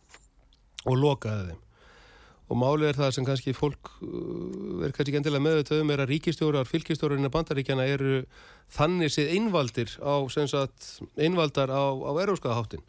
[0.89, 1.65] og lokaði þeim.
[2.49, 6.15] Og málið er það sem kannski fólk uh, er kannski ekki endilega meðutöðum er að
[6.15, 8.23] ríkistjórar, fylgistjórarinn af bandaríkjana eru
[8.73, 12.83] þannig séð einvaldir á, sem sagt, einvaldar á, á eróskaðaháttin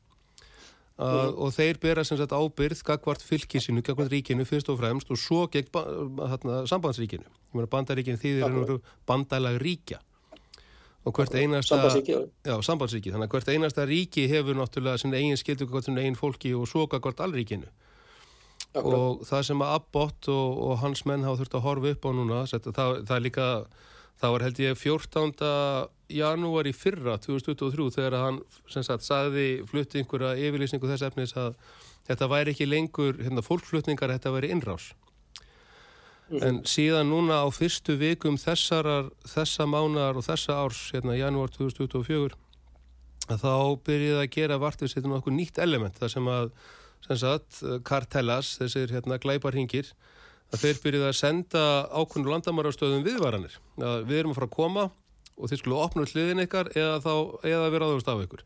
[1.00, 5.20] uh, og þeir bera sem sagt ábyrð gagvart fylgisinu, gagvart ríkinu fyrst og fremst og
[5.20, 7.26] svo gegn þarna, sambandsríkinu.
[7.72, 8.78] Bandaríkinu þýðir ennur
[9.10, 10.04] bandalag ríkja
[11.08, 12.56] og hvert einasta Sambandsríki, já.
[12.62, 16.52] sambandsríki, þannig að hvert einasta ríki hefur náttúrulega sinna eigin skildu gagvart sinna eigin fólki
[16.54, 17.70] og svo gagvart allríkinu
[18.74, 18.98] Akkurat.
[19.00, 22.12] og það sem að Abbott og, og hans menn hafa þurft að horfa upp á
[22.14, 23.48] núna sett, það, það er líka
[24.20, 25.32] það var held ég 14.
[26.10, 28.40] janúar í fyrra 2023 þegar hann
[28.72, 31.54] sem sagt sagði flutti einhverja yfirlýsingu þess efnis að
[32.10, 34.92] þetta væri ekki lengur hérna, fólkflutningar, þetta væri innrás
[36.30, 42.38] en síðan núna á fyrstu vikum þessarar, þessa mánar og þessa árs hérna janúar 2024
[43.30, 46.52] að þá byrjuði að gera vart við setjum okkur nýtt element þar sem að
[47.06, 49.92] sem sagt, kartellas, þessir hérna glæparhingir,
[50.50, 53.56] að þeir byrjuði að senda ákveðnu landamærastöðum viðvaranir.
[53.80, 54.86] Að við erum að fara að koma
[55.40, 57.14] og þeir skulle opna hliðin ykkar eða, þá,
[57.48, 58.46] eða vera aðeins af ykkur.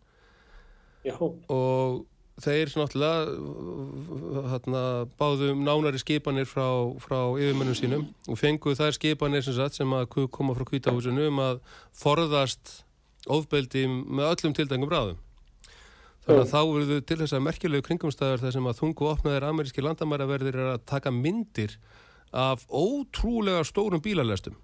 [1.03, 1.15] Já,
[1.51, 2.03] Og
[2.41, 4.83] þeir náttúrulega hérna,
[5.19, 6.65] báðum nánari skipanir frá,
[7.03, 11.43] frá yfirmennum sínum og fenguð þær skipanir sem, sagt, sem að koma frá kvítahúsinu um
[11.43, 11.61] að
[11.97, 12.79] forðast
[13.29, 15.21] ofbeldi með öllum tildengum bráðum.
[16.23, 19.83] Þannig að þá verður til þess að merkjulegu kringumstæðar þar sem að þungu opnaðir ameríski
[19.83, 21.75] landamæraverðir er að taka myndir
[22.31, 24.55] af ótrúlega stórum bílalestum.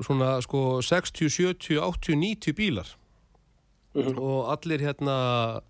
[0.00, 2.96] Svona sko 60, 70, 80, 90 bílar
[3.94, 4.18] Mhm.
[4.22, 5.60] og allir hérna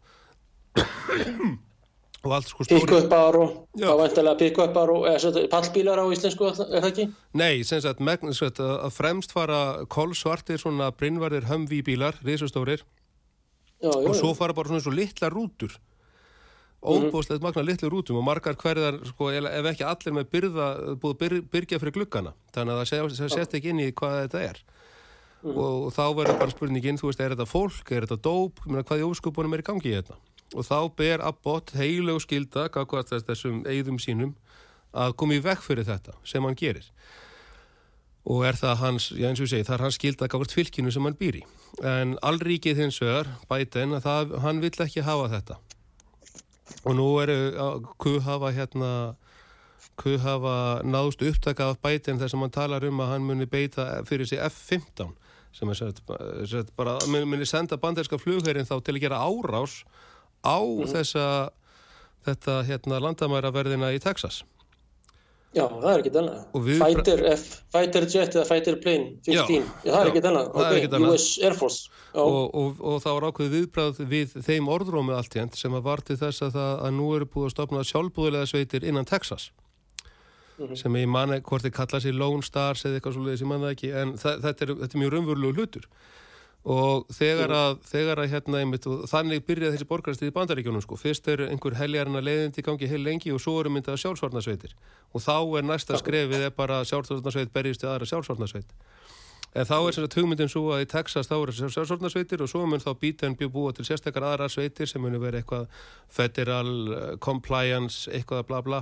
[2.25, 3.87] og allt sko pick-upar og Já.
[3.89, 5.07] þá vantilega pick-upar og
[5.51, 7.07] pallbílar á íslensku, er það ekki?
[7.41, 12.83] Nei, sem sagt, megn, sem sagt að fremst fara kolsvartir svona brinnvarðir hömví bílar, risastórir
[13.81, 15.73] Já, já, og svo fara bara svona svo litla rútur
[16.81, 20.69] óbúðslegt magna litlu rútum og margar hverðar, sko, ef ekki allir með byrða,
[21.03, 22.35] búið að byr, byrgja fyrir gluggana.
[22.57, 24.63] Þannig að það það sést ekki inn í hvað þetta er.
[25.51, 28.85] Og þá verður bara spurningin, þú veist, er þetta fólk, er þetta dóp, Ég meina,
[28.89, 30.19] hvað í óskupunum er í gangi í þetta
[30.57, 34.35] og þá ber Abbott heilög skilda, hvað þessum eigðum sínum
[34.91, 36.87] að koma í vekk fyrir þetta sem hann gerir.
[38.31, 40.93] Og er það hans, já eins og ég segi, það er hans skilda gafart fylkinu
[40.93, 41.45] sem hann býr í.
[41.87, 45.59] En allríkið hins vegar, Biden, að það, hann vill ekki hafa þetta.
[46.85, 47.37] Og nú eru,
[48.01, 48.93] hvað hafa hérna,
[50.01, 50.55] hvað hafa
[50.87, 54.41] náðst upptaka af Biden þar sem hann talar um að hann muni beita fyrir sig
[54.47, 55.13] F-15
[55.53, 55.99] sem er sett,
[56.47, 59.81] sett bara, muni senda banderska flugherinn þá til að gera árás
[60.47, 60.59] á
[60.93, 61.25] þessa,
[62.29, 64.45] þetta hérna landamæraverðina í Texas.
[65.51, 66.43] Já, það er ekki annað.
[66.79, 69.33] Fighter F, Fighter Jet eða Fighter Plane 15.
[69.35, 70.51] Já, Já, það er ekki annað.
[70.77, 71.15] ekkert annað.
[71.17, 71.89] US Air Force.
[72.15, 76.05] Og, og, og það var ákveðið viðbræð við þeim orðrómi allt hérnt sem að var
[76.07, 79.51] til þess að, það, að nú eru búið að stopna sjálfbúðilega sveitir innan Texas
[80.77, 83.71] sem ég manna hvort þið kalla sér Lone Stars eða eitthvað svolítið sem ég manna
[83.75, 85.87] ekki en það, þetta, er, þetta er mjög raunverulegu hlutur
[86.61, 91.29] og þegar að, þegar að hérna einmitt, þannig byrjaði þessi borgarstið í bandaríkjónum sko, fyrst
[91.33, 94.75] er einhver heljarna leiðindi í gangi heil lengi og svo eru myndað sjálfsvarnasveitir
[95.15, 98.77] og þá er næsta skrefið er bara sjálfsvarnasveit berjist í aðra sjálfsvarnasveit
[99.51, 102.63] En þá er sem sagt hugmyndin svo að í Texas þá eru sjálfsvarnasveitir og svo
[102.71, 105.67] mun þá býta en búa til sérstakar aðra sveitir sem munu vera eitthvað
[106.07, 108.81] federal uh, compliance, eitthvað bla bla.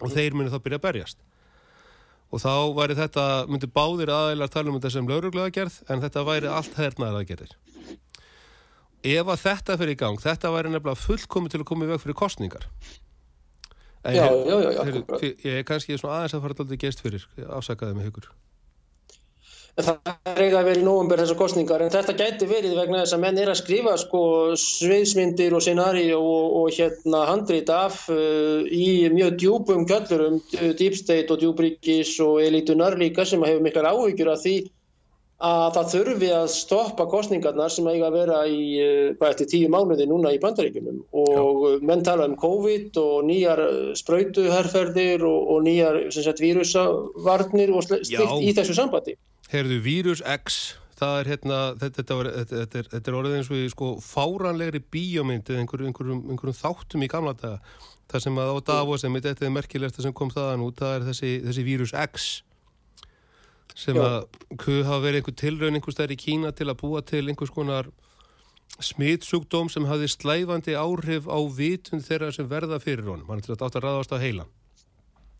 [0.00, 1.25] Og þeir munu þá byrja að berjast.
[2.34, 6.24] Og þá væri þetta, myndi báðir aðeinar tala um þetta sem lauruglega gerð en þetta
[6.26, 7.52] væri allt hernaðar aðgerðir.
[9.06, 12.02] Ef að þetta fyrir í gang, þetta væri nefnilega fullkomi til að koma í veg
[12.02, 12.66] fyrir kostningar.
[14.06, 15.20] En já, hér- já, já, akkurat.
[15.20, 18.28] fyr- Ég er kannski aðeins að fara alltaf gest fyrir, afsakaði mig hugur.
[19.76, 19.98] Það
[20.56, 23.50] að vera í nóvumber þessar kostningar en þetta gæti verið vegna þess að menn er
[23.52, 24.20] að skrifa sko
[24.56, 30.96] sviðsmyndir og scenari og, og hérna handrit af uh, í mjög djúpum kjöllurum, uh, Deep
[30.96, 34.56] State og djúbríkis og elitunar líka sem hefur miklar áhyggjur af því
[35.44, 39.68] að það þurfi að stoppa kostningarnar sem eiga að vera í uh, hvað eftir tíu
[39.76, 45.38] mánuði núna í bandaríkjunum og uh, menn tala um COVID og nýjar uh, sprautuherferðir og,
[45.52, 48.24] og nýjar sem sagt vírusavarnir og sl- Já.
[48.24, 49.18] slíkt í þessu sambandi.
[49.52, 53.36] Heyrðu, Vírus X, það er hérna, þetta, þetta, var, þetta, þetta, er, þetta er orðið
[53.36, 57.60] eins og í sko fáranlegri bíómynd eða einhver, einhverjum, einhverjum þáttum í gamla daga.
[58.10, 61.06] Það sem að á Davos, sem þetta er merkilegt sem kom þaðan út, það er
[61.10, 62.26] þessi, þessi Vírus X
[63.76, 64.22] sem að
[64.86, 67.90] hafa verið einhver tilraun einhver stær í Kína til að búa til einhvers konar
[68.80, 73.28] smitsjúkdóm sem hafi slæfandi áhrif á vitund þeirra sem verða fyrir honum.
[73.28, 74.48] Hann átti að ráðast á heilan.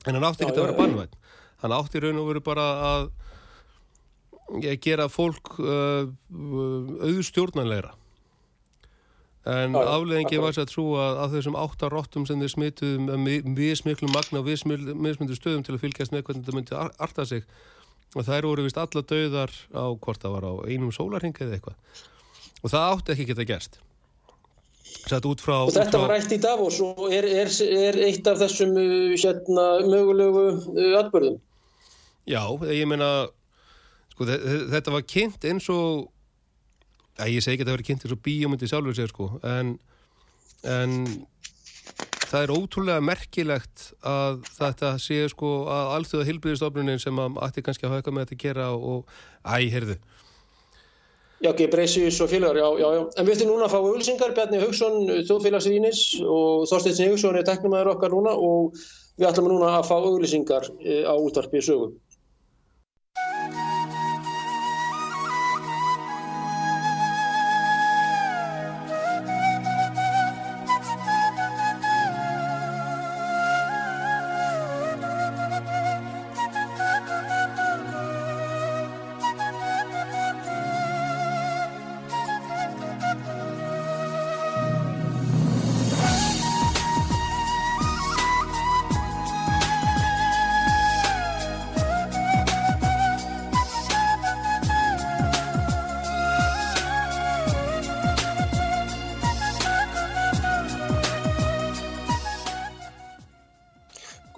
[0.04, 1.16] En hann átti ekki að vera bannvætt
[1.62, 3.08] hann átti raun og veru bara að
[4.82, 6.08] gera fólk uh,
[7.02, 7.94] auðstjórnanleira
[9.46, 14.42] en afleðingi var þess að trú að, þessum áttarróttum sem þeir smituðum við smiklu magna
[14.42, 17.46] og við smiklu stöðum til að fylgjast með hvernig þetta myndi arta sig
[18.16, 21.76] og þær voru vist alla döðar á hvort það var á einum sólarhing eða eitthvað.
[22.62, 23.80] Og það átti ekki geta gerst.
[25.06, 25.20] Frá,
[25.60, 29.66] og þetta var rætt í Davos og er, er, er eitt af þessum uh, hérna,
[29.86, 31.36] mögulegu uh, atbörðum
[32.26, 32.42] Já,
[32.74, 33.28] ég meina
[34.16, 34.26] sko,
[34.72, 36.08] þetta var kynnt eins og
[37.20, 39.76] að ég segi ekki að það verið kynnt eins og bíómyndi sjálfur sér sko en,
[40.66, 40.98] en
[42.26, 47.86] það er ótrúlega merkilegt að þetta sé sko að allþjóða hilbriðistofnunin sem að ætti kannski
[47.86, 49.98] að hafa eitthvað með þetta að gera og æ, heyrðu
[51.36, 53.00] Já, ekki, Breisius og félagar, já, já, já.
[53.20, 54.94] En við ættum núna að fá auðvilsingar, Bjarni Haugsson,
[55.28, 58.78] þjóðfélagsrýnis og Þorstein Haugsson er teknumæður okkar núna og
[59.20, 61.92] við ætlum núna að fá auðvilsingar eh, á útvarpið sögum.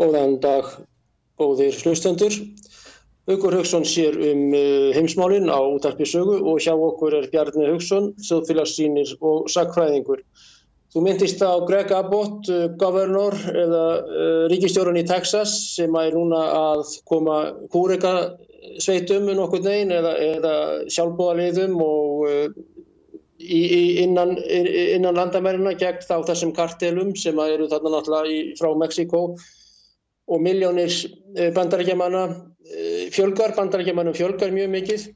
[0.08, 0.68] Góðan dag,
[1.36, 2.32] góðir hlustendur.
[3.28, 9.12] Haugur Haugsson sér um uh, heimsmálinn á útarpisögu og hjá okkur er Bjarni Haugsson, þjóðfélagssýnir
[9.20, 10.22] og sakfræðingur.
[10.94, 16.40] Þú myndist á Greg Abbott, uh, governor eða uh, ríkistjórun í Texas sem er núna
[16.56, 17.36] að koma
[17.68, 18.14] kúrega
[18.80, 20.56] sveitum um nokkur negin eða, eða
[20.88, 22.24] sjálfbúðaliðum og
[23.36, 29.22] í, í innan, innan landamærina gegn þá þessum kartelum sem eru þarna náttúrulega frá Mexiko
[30.28, 30.92] og miljónir
[31.36, 35.08] eh, bandarækjamanna eh, fjölgar, bandarækjamannum fjölgar mjög mikið.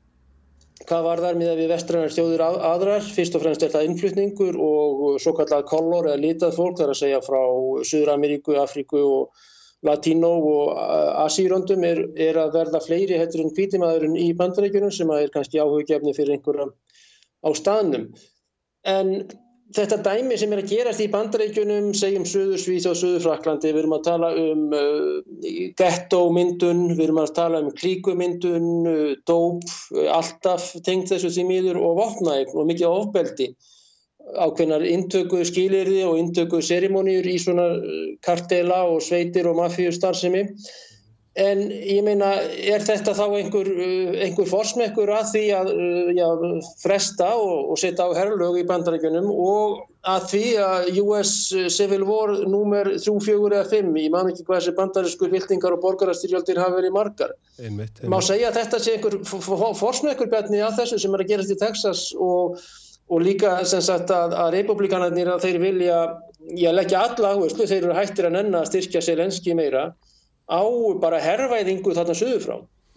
[0.83, 3.05] Hvað var þar með að við vestrænar þjóður aðrar?
[3.15, 7.01] Fyrst og fremst er það innflutningur og svo kallað kollor eða litað fólk þar að
[7.05, 7.39] segja frá
[7.87, 9.45] Suður Ameríku, Afríku og
[9.87, 10.75] Latínó og
[11.23, 16.15] Asíröndum er, er að verða fleiri hættur en kvítimaðurinn í bandarækjunum sem er kannski áhugjefni
[16.19, 16.69] fyrir einhverja
[17.43, 18.11] á staðnum.
[18.87, 19.15] En
[19.73, 23.81] Þetta dæmi sem er að gerast í bandaríkjunum, segjum Suður Svíþ og Suður Fraklandi, við
[23.83, 25.21] erum að tala um uh,
[25.81, 31.81] gettómyndun, við erum að tala um klíkumyndun, uh, dóp, uh, alltaf tengt þessu því miður
[31.81, 33.49] og vopnægn og mikið ofbeldi.
[34.33, 40.51] Ákveðnar intöku skilirði og intöku serimóniur í svona uh, kartela og sveitir og mafíustarðsemi.
[41.41, 46.27] En ég meina, er þetta þá einhver, uh, einhver forsmekkur að því að uh, já,
[46.83, 49.79] fresta og, og setja á herrlög í bandarækjunum og
[50.13, 51.33] að því að US
[51.73, 55.81] Civil War númer 3, 4 eða 5, ég man ekki hvað þessi bandarísku viltingar og
[55.87, 57.35] borgarastyrjaldir hafa verið margar.
[57.57, 58.05] Einmitt, einmitt.
[58.13, 59.19] Má segja að þetta sé einhver
[59.81, 62.61] forsmekkur betni að þessu sem er að gerast í Texas og,
[63.09, 66.07] og líka sem sagt að, að republikanarnir að þeir vilja,
[66.77, 69.95] leggja alla áherslu, þeir eru hættir að nenna að styrkja sér enski meira
[70.51, 70.63] á
[71.03, 72.57] bara herrvæðingu þarna söður frá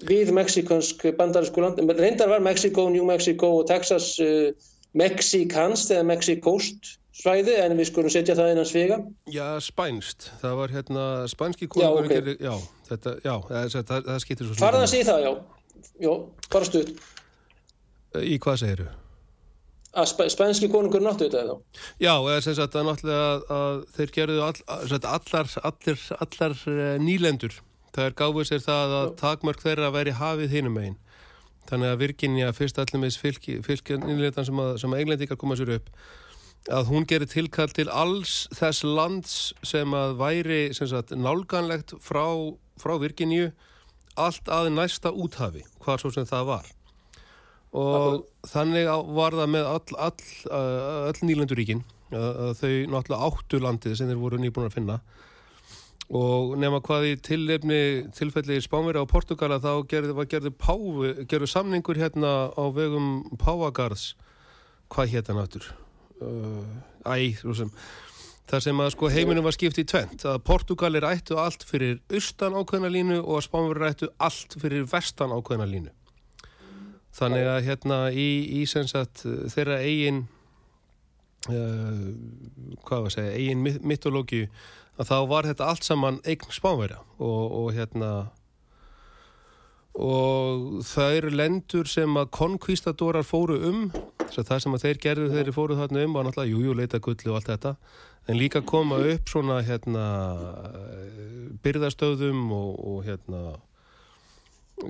[0.10, 4.52] við mexikansk bandarísku land reyndar var Mexiko, New Mexico og Texas uh,
[4.96, 9.00] mexikanst eða mexikost svæði en við skulum setja það innan svega
[9.32, 12.36] Já, spænst, það var hérna spænski konungur Já, okay.
[12.40, 12.56] já,
[12.90, 15.34] þetta, já það, það, það skiptir svo Farðans í það, já,
[16.04, 16.14] já
[16.52, 16.94] bara stuð
[18.16, 18.92] Í hvað segir þú?
[19.96, 21.56] Að sp spænski konungur náttu þetta eða?
[22.02, 24.60] Já, eða sem sagt að náttúrulega að, að þeir gerðu all,
[25.14, 27.58] allar, allir, allar eh, nýlendur.
[27.96, 31.00] Það er gáfið sér það að takmörk þeirra að veri hafið hinum einn.
[31.70, 33.20] Þannig að Virginia, fyrst allir með
[33.66, 35.90] fylgja nýlendan sem að, að englendikar koma sér upp,
[36.76, 42.26] að hún gerir tilkall til alls þess lands sem að væri sem sagt, nálganlegt frá,
[42.82, 43.52] frá Virginíu
[44.20, 46.75] allt að næsta úthafi, hvað svo sem það var
[47.74, 48.88] og þannig
[49.18, 54.70] var það með all, all, all nýlanduríkin þau náttúrulega áttu landið sem þeir voru nýbúin
[54.70, 55.00] að finna.
[56.14, 57.80] Og nema hvað í tilefni
[58.14, 64.12] tilfelli Spánveri á Portugala þá gerði, gerði, páfi, gerði samningur hérna á vegum Pávagarðs
[64.94, 65.66] hvað hérna náttur
[66.22, 66.62] uh,
[67.10, 67.74] æ, sem.
[68.46, 72.54] Þar sem að sko heiminum var skipt í tvent að Portugalir ættu allt fyrir austan
[72.54, 75.94] ákveðna línu og að Spánverður ættu allt fyrir vestan ákveðna línu
[77.16, 80.26] þannig að hérna í, í sagt, þeirra eigin
[81.50, 82.08] uh,
[82.86, 84.46] hvað var að segja eigin mytológi
[84.96, 88.12] að þá var þetta allt saman eign Spánverja og, og hérna
[89.96, 93.86] og það eru lendur sem að konkvístadorar fóru um
[94.36, 97.38] það sem að þeir gerðu þeir fóru þarna um var náttúrulega jújú, leita gulli og
[97.40, 97.76] allt þetta
[98.28, 100.06] en líka koma upp svona hérna
[101.64, 103.44] byrðastöðum og, og hérna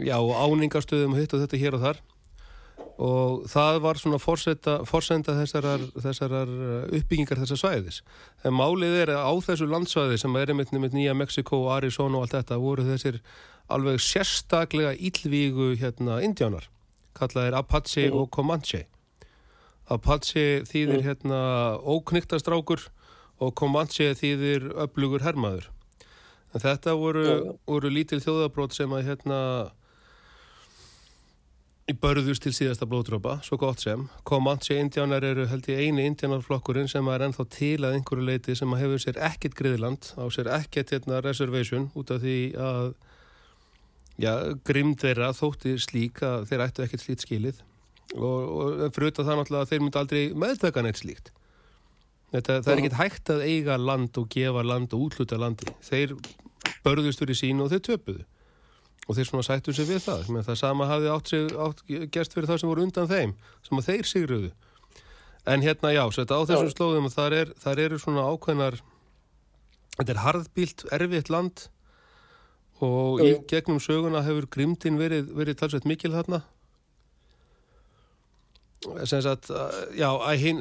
[0.02, 2.02] já, áningastöðum og hitt og þetta hér og þar
[2.96, 6.52] og það var svona forsenda þessarar, þessarar
[6.96, 8.00] uppbyggingar þessar svæðis
[8.48, 12.38] en málið er að á þessu landsvæði sem er einmitt nýja Mexiko, Arizona og allt
[12.38, 13.20] þetta voru þessir
[13.68, 16.70] alveg sérstaklega ílvígu hérna indjánar
[17.18, 18.18] kallaðir Apache mm.
[18.20, 18.86] og Comanche
[19.92, 21.06] Apache þýðir mm.
[21.06, 21.40] hérna
[21.84, 22.88] óknyktastrákur
[23.44, 25.70] og Comanche þýðir öflugur hermaður
[26.56, 27.58] en þetta voru, mm.
[27.68, 29.40] voru lítil þjóðabrót sem að hérna
[31.86, 34.08] í börðust til síðasta blóðdrópa, svo gott sem.
[34.26, 38.74] Comanche indjánar eru held í eini indjánarflokkurinn sem er ennþá til að einhverju leiti sem
[38.80, 42.90] hefur sér ekkert griðland á sér ekkert hérna reservation út af því að
[44.18, 44.34] já,
[44.66, 47.64] grimd þeirra þótti slík að þeir ættu ekkert slít skilið.
[48.16, 51.34] Og, og auðvitað það náttúrulega að þeir myndi aldrei meðtaka neitt slíkt.
[52.34, 55.70] Þetta, það er ekkert hægt að eiga land og gefa land og útluta landi.
[55.86, 56.18] Þeir
[56.86, 58.26] börðust fyrir sín og þeir töpuðu
[59.06, 60.30] og þeir svona sættu sig við það.
[60.34, 61.84] Men það sama hafði átt, sig, átt
[62.14, 63.36] gerst fyrir það sem voru undan þeim
[63.68, 64.52] sem að þeir sigruðu.
[65.46, 68.80] En hérna já, þetta á þessum slóðum þar, er, þar eru svona ákveðnar
[70.00, 71.68] þetta er harðbílt, erfitt land.
[72.84, 76.42] Og í gegnum söguna hefur grimtin verið, verið talsveit mikil þarna.
[79.08, 79.48] Sem sagt
[79.96, 80.60] já, að hinn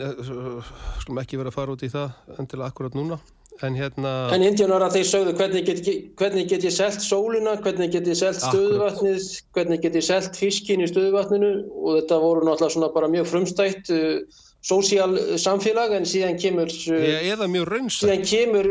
[1.02, 3.18] skulum ekki vera að fara út í það endilega akkurat núna
[3.62, 7.92] en hérna en indjánar að þeir sögðu hvernig get, hvernig get ég selgt sóluna, hvernig
[7.94, 11.52] get ég selgt stöðuvatnið, hvernig get ég selgt fiskin í stöðuvatninu?
[11.70, 17.08] Og þetta voru náttúrulega svona bara mjög frumstætt uh, sósíal samfélag en síðan kemur uh,
[17.20, 18.02] eða mjög raunsætt.
[18.02, 18.70] síðan kemur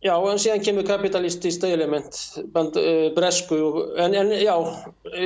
[0.00, 2.16] Já, en síðan kemur kapitalistist element,
[2.54, 3.58] band, uh, bresku,
[4.00, 4.54] en, en já,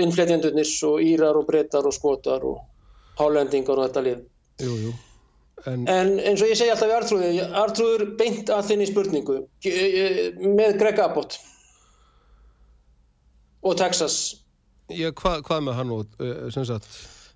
[0.02, 2.64] innflétjandunir og írar og brettar og skotar og
[3.20, 4.24] hálendingar og þetta lið.
[4.64, 4.94] Jú, jú.
[5.70, 7.28] En, en eins og ég segi alltaf við Artrúði,
[7.62, 9.38] Artrúður beint að þinni spurningu
[10.44, 11.38] með Greg Abbott
[13.64, 14.18] og Texas.
[14.92, 16.18] Já, hva, hvað með hann og,
[16.52, 16.90] sem sagt...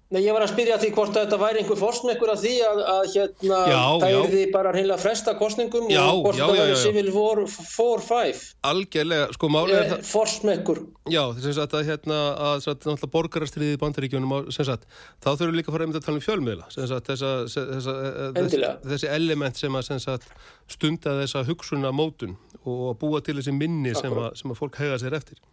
[0.08, 3.08] Nei, ég var að spyrja því hvort þetta væri einhver fórsmekkur af því að, að
[3.12, 3.56] hérna,
[4.00, 7.42] það er því bara heila fresta kostningum já, og hvort já, það væri Civil War
[7.44, 8.40] 4-5.
[8.70, 10.06] Algjörlega, sko málið er eh, það...
[10.08, 10.80] Fórsmekkur.
[11.12, 14.88] Já, þess að hérna, að náttúrulega borgarastriðið í bandaríkjónum, sagt,
[15.20, 17.94] þá þurfum við líka að fara einmitt að tala um fjölmiðla, sagt, þessa, þessa,
[18.40, 20.34] þessa, þessi element sem að, sem sagt,
[20.72, 24.96] stunda þessa hugsunna mótun og búa til þessi minni sem að, sem að fólk hega
[25.04, 25.44] sér eftir.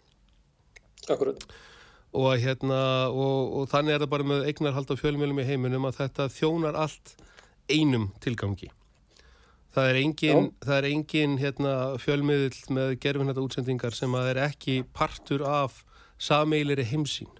[1.11, 1.43] Akkurat
[2.15, 2.79] og, hérna,
[3.11, 6.79] og, og þannig er það bara með eignarhald á fjölmjölum í heiminum að þetta þjónar
[6.85, 7.15] allt
[7.71, 8.71] einum tilgangi.
[9.75, 14.77] Það er engin, það er engin hérna, fjölmiðl með gerfinhætta útsendingar sem að er ekki
[14.95, 15.81] partur af
[16.15, 17.31] sameilir heimsín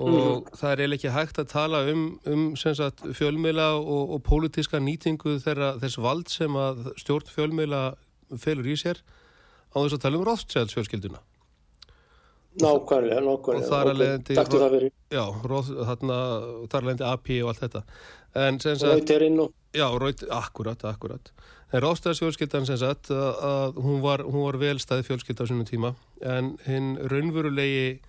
[0.00, 0.54] og mm.
[0.56, 5.74] það er ekki hægt að tala um, um sagt, fjölmiðla og, og pólitíska nýtingu þeirra,
[5.82, 7.82] þess vald sem að stjórn fjölmiðla
[8.40, 9.02] felur í sér
[9.76, 11.20] á þess að tala um Rothschild-fjölskylduna
[12.60, 13.64] Nákvæmlega, nákvæmlega.
[13.64, 14.36] Og þar að leiðandi...
[14.36, 14.92] Takktu það fyrir.
[15.12, 15.24] Já,
[15.88, 16.18] þarna,
[16.68, 17.82] þar að leiðandi AP og allt þetta.
[18.82, 19.54] Rauterinn og...
[19.72, 21.32] Já, raut, akkurat, akkurat.
[21.72, 26.50] En Rástæðsfjölskyldan sem sagt að hún var, hún var velstæði fjölskylda á svona tíma en
[26.66, 28.02] hinn raunverulegi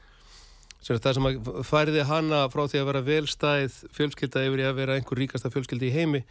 [0.84, 4.98] sem það sem að færði hana frá því að vera velstæð fjölskylda yfir að vera
[5.00, 6.26] einhver ríkasta fjölskyldi í heimi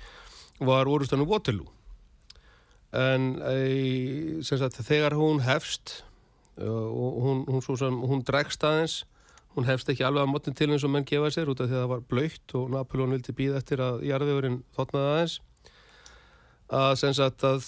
[0.61, 1.73] var orðustanum Waterloo.
[2.93, 3.33] En
[4.45, 6.03] sem sagt þegar hún hefst
[6.59, 9.03] og hún, hún, hún, hún dregst aðeins.
[9.53, 11.77] Hún hefst ekki alveg að mótni til eins og menn gefa sér út af því
[11.77, 15.35] að það var blöytt og Napoleon vildi býða eftir að jarðvegurinn þotnaði aðeins.
[16.73, 17.67] Að, sagt, að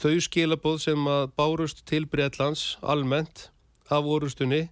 [0.00, 3.48] þau skilabóð sem að bárust til Breitlands almennt
[3.90, 4.64] af orustunni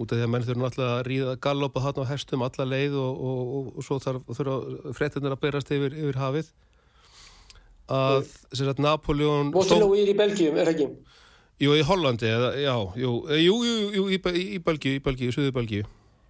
[0.00, 2.98] út af því að menn þurfa náttúrulega að ríða gallopa hann á hestum alla leið
[3.00, 6.52] og, og, og, og svo þurfa frettinir að berast yfir, yfir hafið.
[7.92, 10.88] Að sagt, Napoleon Waterloo er í Belgium, er ekki?
[11.62, 14.16] Jú, í Hollandi, eða, já, jú, jú, jú, jú í,
[14.56, 15.84] í Belgíu, í Belgíu, Suður Belgíu.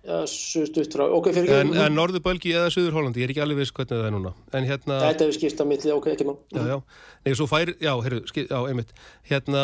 [0.04, 1.60] Já, Suður ok, fyrir ekki.
[1.62, 4.12] En, en Norður Belgíu eða Suður Hollandi, ég er ekki alveg viss hvernig það er
[4.12, 4.32] núna.
[4.52, 4.98] En hérna...
[5.06, 6.34] Þetta hefur skipst á milli, ok, ekki má.
[6.52, 6.76] Já, já,
[7.24, 8.92] nei, svo fær, já, heyrðu, skipst, já, einmitt.
[9.30, 9.62] Hérna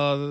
[0.00, 0.26] að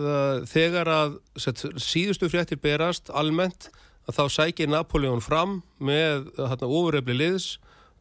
[0.52, 3.72] þegar að set, síðustu fréttir berast almennt,
[4.06, 7.50] að þá sækir Napoleon fram með hérna ofurrefli liðs,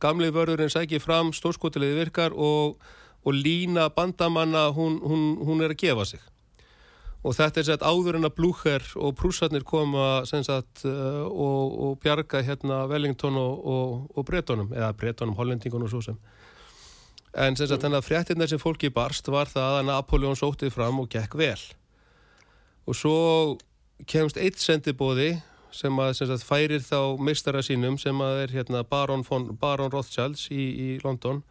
[0.05, 2.77] gamlið vörðurinn sækir fram, stórskotiliði virkar og
[3.25, 6.21] og lína bandamanna hún, hún, hún er að gefa sig
[7.25, 11.95] og þetta er sett áður en að Blúcher og prúsarnir koma sagt, uh, og, og
[12.03, 16.19] bjarga hérna Wellington og, og, og Bretonum eða Bretonum, Hollendingun og svo sem.
[17.35, 21.01] En sem sagt þannig að fréttinnar sem fólki barst var það að Napoleon sóttið fram
[21.03, 21.59] og gekk vel.
[22.85, 23.17] Og svo
[24.07, 25.33] kemst eitt sendibóði
[25.75, 29.91] sem að sem sagt, færir þá mistara sínum sem að er hérna Baron, von, Baron
[29.91, 31.43] Rothschilds í, í London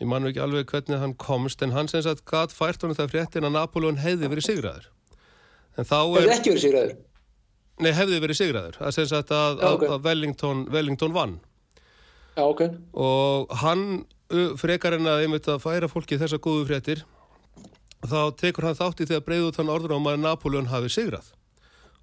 [0.00, 3.12] ég mann ekki alveg hvernig hann komst en hann sem sagt gatt fært honum það
[3.12, 4.88] fréttin að Napoleon hefði verið sigraður.
[5.78, 6.24] En þá er...
[6.24, 6.96] Hefði ekki verið sigraður?
[7.84, 8.78] Nei, hefði verið sigraður.
[8.80, 9.90] Það sem sagt að, Já, okay.
[9.90, 11.38] að Wellington, Wellington vann.
[12.34, 12.62] Já, ok.
[13.06, 13.86] Og hann
[14.58, 17.04] frekar en að einmitt að færa fólki þessa góðu fréttir
[18.04, 21.30] þá tekur hann þátti þegar breyðu þann orður á að Napoleon hafi sigrað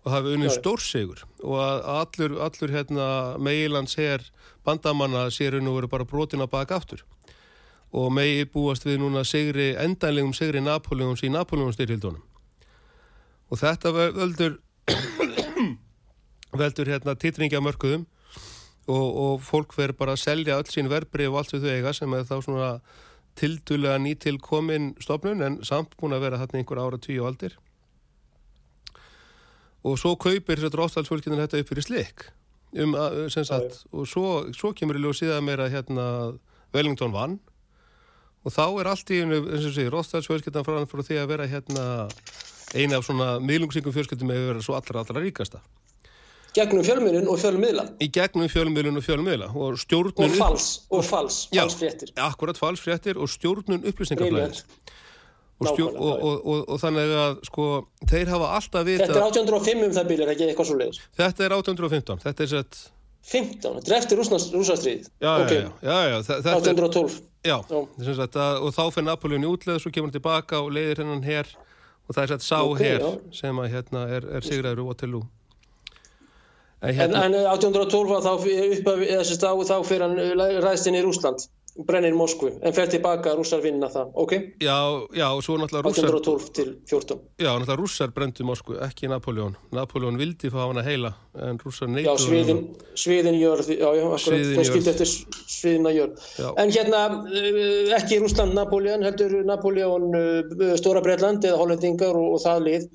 [0.02, 1.26] og hafi unnið stórsigur.
[1.46, 4.24] Og að allur, allur hérna, meilands her
[4.66, 7.04] bandamanna sér unn og veru bara brotin að baka aftur
[7.92, 12.24] og megi búast við núna sigri, endanlegum sigri Napoleons í Napoleons styrhildunum
[13.52, 14.58] og þetta veldur
[16.62, 18.06] veldur hérna titringja mörkuðum
[18.88, 21.96] og, og fólk verður bara að selja öll sín verbri og allt við þau eiga
[21.96, 22.70] sem er þá svona
[23.39, 27.56] tildulega nýtilkomin stofnun en samt búin að vera þarna einhver ára tíu aldir.
[29.88, 32.26] Og svo kaupir þetta rástælsfólkinu þetta upp fyrir slik
[32.78, 32.96] um,
[33.32, 34.26] sagt, og svo,
[34.56, 36.06] svo kemur í ljóð síðan meira hérna
[36.76, 37.39] Wellington vann
[38.42, 41.50] og þá er allt í einu, eins og sé, Róðstæðsfjölskyldan frá, frá því að vera
[41.52, 41.86] hérna
[42.76, 45.62] eina af svona miðlungsingum fjölskyldum hefur verið svo allra, allra ríkasta.
[46.52, 47.84] Gegnum fjölmiðlun og fjölmiðla.
[48.04, 49.48] Í gegnum fjölmiðlun og fjölmiðla.
[49.56, 50.26] Og stjórnun...
[50.26, 52.12] Og fals, og fals, falsfréttir.
[52.12, 54.66] Já, akkurat falsfréttir og stjórnun upplýsingaflæðis.
[55.62, 57.68] Og, stjór, og, og, og þannig að sko,
[58.10, 59.06] þeir hafa alltaf vita...
[59.06, 61.00] Þetta er 1805 um það bílir, ekki eitthvað svo leiðis.
[61.22, 62.82] Þetta er 1815, þetta er sett...
[63.22, 65.09] 15, þetta er eftir rúsastrið.
[65.22, 65.61] Já, okay.
[65.61, 66.55] já, já, já, já.
[66.55, 67.19] 1812.
[67.41, 71.01] Já, sagt, að, og þá fyrir Napoleon í útleð svo kemur hann tilbaka og leiðir
[71.01, 71.47] hennan hér
[72.05, 75.24] og það er sætt sá okay, hér sem að hérna er, er Sigræður og Waterloo
[76.82, 78.24] En, hérna, en, en 1812
[79.69, 80.15] þá, fyrir hann
[80.65, 81.43] ræðst inn í Rúsland
[81.88, 84.34] brennir Moskvu, en fer tilbaka rússar vinna það, ok?
[84.59, 84.78] Já,
[85.15, 89.55] já, og svo náttúrulega rússar 1812 til 14 Já, náttúrulega rússar brendu Moskvu, ekki Napoleon
[89.72, 91.13] Napoleon vildi fá hana heila
[91.47, 92.61] en rússar neytu Já, sviðin,
[92.99, 95.11] sviðin jörð Já, já, akkurat, þeir skildi eftir
[95.61, 96.28] sviðina jörð.
[96.41, 96.49] Já.
[96.59, 97.01] En hérna,
[97.32, 102.88] eh, ekki Rússland Napoleon, heldur Napoleon eh, Stóra Breitland eða Hollendingar og, og það lið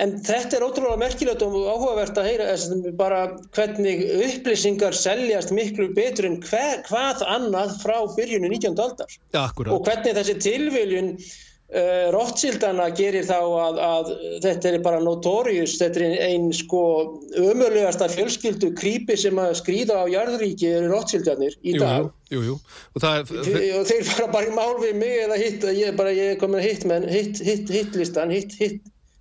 [0.00, 2.48] En þetta er ótrúlega merkilegt og áhugavert að heyra
[2.96, 3.20] bara
[3.56, 8.80] hvernig upplýsingar seljast miklu betur en hver, hvað annað frá byrjunu 19.
[8.80, 9.20] aldar.
[9.36, 14.12] Ja, og hvernig þessi tilviljun uh, Rothschildana gerir þá að, að
[14.46, 16.84] þetta er bara notórius, þetta er einn sko
[17.42, 22.08] ömulegasta fjölskyldu krýpi sem að skrýða á jarðuríki eru Rothschildanir í dag.
[22.32, 22.56] Jú, jú, jú.
[22.94, 23.28] Og, er,
[23.82, 26.40] og þeir fara bara í mál við mig eða hitt, ég er bara, ég er
[26.40, 28.80] komin hitt, menn hitt, hitt, hitt listan, hitt, hitt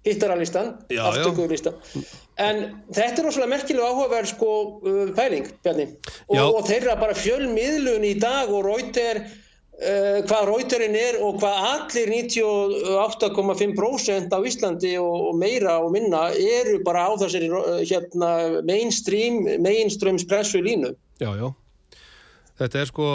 [0.10, 1.78] hittaralistan, aftökulistan
[2.39, 2.62] en
[2.93, 4.49] þetta er rosalega merkilega áhugaverð sko
[4.80, 11.16] uh, pæling og, og þeirra bara fjölmiðlun í dag og Rauter uh, hvað Rauterinn er
[11.24, 17.47] og hvað allir 98,5% á Íslandi og, og meira og minna eru bara á þessari
[17.51, 18.30] uh, hérna,
[18.68, 19.34] mainstream
[19.64, 21.47] mainstreams pressu línu Já, já,
[22.62, 23.07] þetta er sko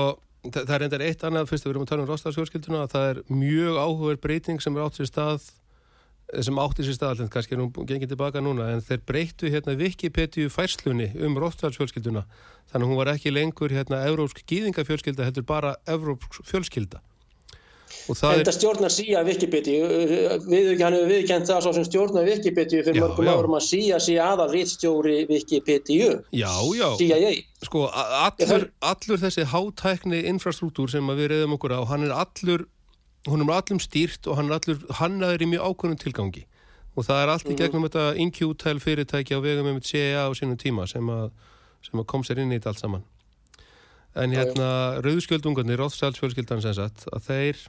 [0.53, 3.17] það er endar eitt annað, fyrst að við erum að tala um Róstarsfjörskilduna, það er
[3.33, 5.41] mjög áhugaverð breyting sem er átt sér stað
[6.43, 10.51] sem átti sér staðalend, kannski er hún gengið tilbaka núna, en þeir breyttu hérna Wikipedia
[10.53, 12.25] færslunni um Róttvaldsfjölskylduna
[12.73, 17.03] þannig að hún var ekki lengur hérna európsk gýðingafjölskylda, heldur bara európsk fjölskylda
[18.05, 18.51] Þetta er...
[18.53, 19.87] stjórnar síja Wikipedia
[20.45, 23.33] við, hann hefur viðkjent það svo sem stjórnar Wikipedia fyrir já, mörgum já.
[23.33, 27.33] árum að síja síja aðal rítstjóri Wikipedia Já, já, CIA.
[27.65, 32.67] sko allur, allur þessi hátækni infrastruktúr sem við reyðum okkur á, hann er allur
[33.29, 36.45] hún er allum stýrt og hann er allur hannaður í mjög ákvörnum tilgangi
[36.95, 37.61] og það er allt í mhm.
[37.63, 37.89] gegnum mm.
[37.89, 41.31] þetta InQtel fyrirtæki á vegum með CIA á sínum tíma sem að,
[41.87, 43.07] sem að kom sér inn í þetta allt saman
[44.15, 44.69] en hérna
[45.03, 47.63] rauðskjöldungarnir, Róðsælsfjölskyldan sem sagt, að þeir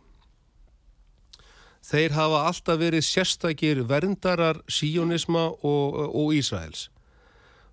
[1.85, 6.91] þeir hafa alltaf verið sérstakir verndarar síjónisma og, og Ísraels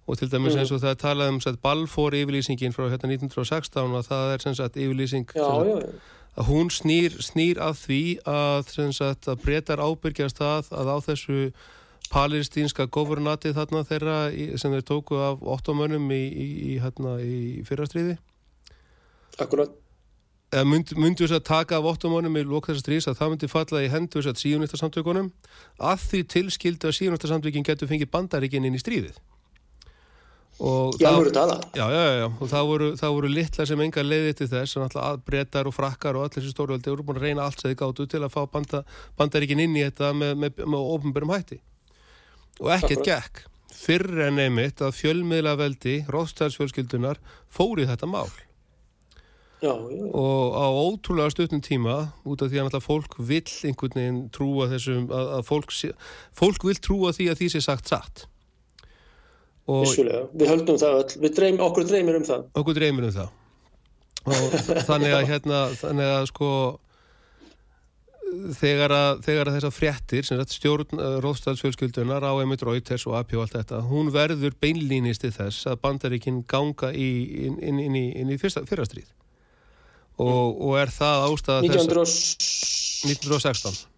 [0.08, 0.62] og til dæmis mm.
[0.62, 5.28] eins og það talaðum Balfour yfirlýsingin frá hérna 1916 og það er sem sagt yfirlýsing
[5.36, 10.72] já, já, já að hún snýr, snýr að því að, sagt, að breytar ábyrgjast það
[10.78, 11.40] að á þessu
[12.12, 17.16] palestínska governati þarna þeirra í, sem þeir tóku af ottomönnum í, í, í hérna,
[17.68, 18.18] fyrrastriði
[19.40, 19.78] Akkurat
[20.52, 23.48] eða mynd, myndu þess að taka af ottomönnum í lók þessar strís að það myndi
[23.48, 25.30] falla í hendu þess að síðunittarsamtökunum
[25.90, 29.16] að því tilskildu að síðunittarsamtökin getur fengið bandaríkinn inn í stríðið
[30.60, 34.76] og það, já, já, já, og það voru, voru litla sem enga leiði til þess
[34.76, 37.78] að breytar og frakkar og allir þessi stórvöldi voru búin að reyna allt sem þið
[37.80, 38.82] gáttu til að fá banda,
[39.18, 41.58] bandaríkin inn í þetta með, með, með ofnbjörnum hætti.
[42.60, 43.42] Og ekkert gekk.
[43.72, 47.18] Fyrr en einmitt að fjölmiðla veldi róðstælsfjölskyldunar
[47.50, 48.28] fóri þetta mál.
[49.62, 50.06] Já, já.
[50.10, 51.96] og á ótrúlega stutnum tíma
[52.26, 55.74] út af því að fólk vill einhvern veginn trúa þessum að, að fólk,
[56.34, 58.24] fólk vill trúa því að því sé sagt satt
[59.68, 62.46] Vissulega, við höldum það öll, dreym, okkur dreymir um það.
[62.58, 63.28] Okkur dreymir um það.
[64.88, 66.48] Þannig að hérna, þannig að sko,
[68.58, 73.16] þegar að, þegar að þessar fréttir, sem sagt stjórn uh, Róðstæðsfjölskyldunar á Emil Reuters og
[73.18, 77.08] AP og allt þetta, hún verður beinlýnist í þess að bandaríkinn ganga í,
[77.46, 79.10] inn, inn, inn inn í fyrsta, fyrra stríð.
[80.22, 82.50] Og, og er það ástæða þess...
[83.02, 83.88] 1916.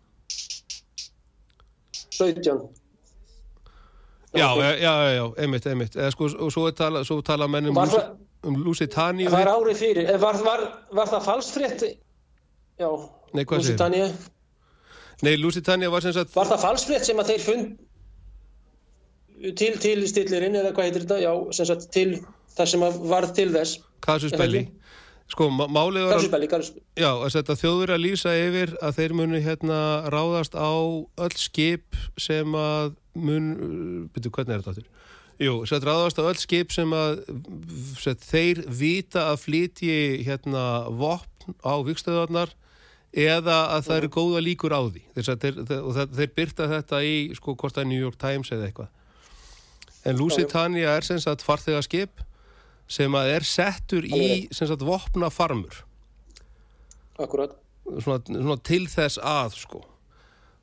[2.14, 2.83] 17.
[4.34, 4.48] Já,
[4.80, 5.96] já, já, einmitt, einmitt.
[5.96, 8.00] Eða sko, og svo tala, svo tala menn um, Lúsi,
[8.44, 9.28] um Lusitani.
[9.28, 10.10] Það var árið fyrir.
[10.20, 10.64] Var, var,
[10.98, 11.84] var það falsfrétt?
[12.80, 12.90] Já,
[13.34, 14.04] Nei, Lusitani.
[15.22, 16.34] Nei, Lusitani var sem sagt...
[16.34, 17.74] Var það falsfrétt sem að þeir fund
[19.58, 21.20] til, til stillirinn, eða hvað heitir þetta?
[21.22, 22.10] Já, sem sagt, til
[22.56, 23.78] það sem var til þess.
[24.04, 24.64] Kasusbelli.
[25.30, 26.66] Sko, málið var...
[27.00, 29.78] Já, að þjóður að lýsa yfir að þeir munu hérna
[30.12, 34.88] ráðast á öll skip sem að mun, byrju hvernig er þetta áttur?
[35.42, 37.24] Jú, sett ráðast á öll skip sem að
[37.98, 39.94] set, þeir vita að flyti
[40.26, 42.52] hérna vopn á vikstöðarnar
[43.14, 45.02] eða að það eru góða líkur á því.
[45.16, 48.92] Þeir, þeir, þeir, þeir byrta þetta í sko hvort er New York Times eða eitthvað.
[50.04, 52.22] En Lusitania er sem sagt farþegarskip
[52.90, 55.80] sem að er settur í sem sagt vopna farmur
[57.16, 57.54] Akkurat
[57.86, 59.80] svona, svona til þess að sko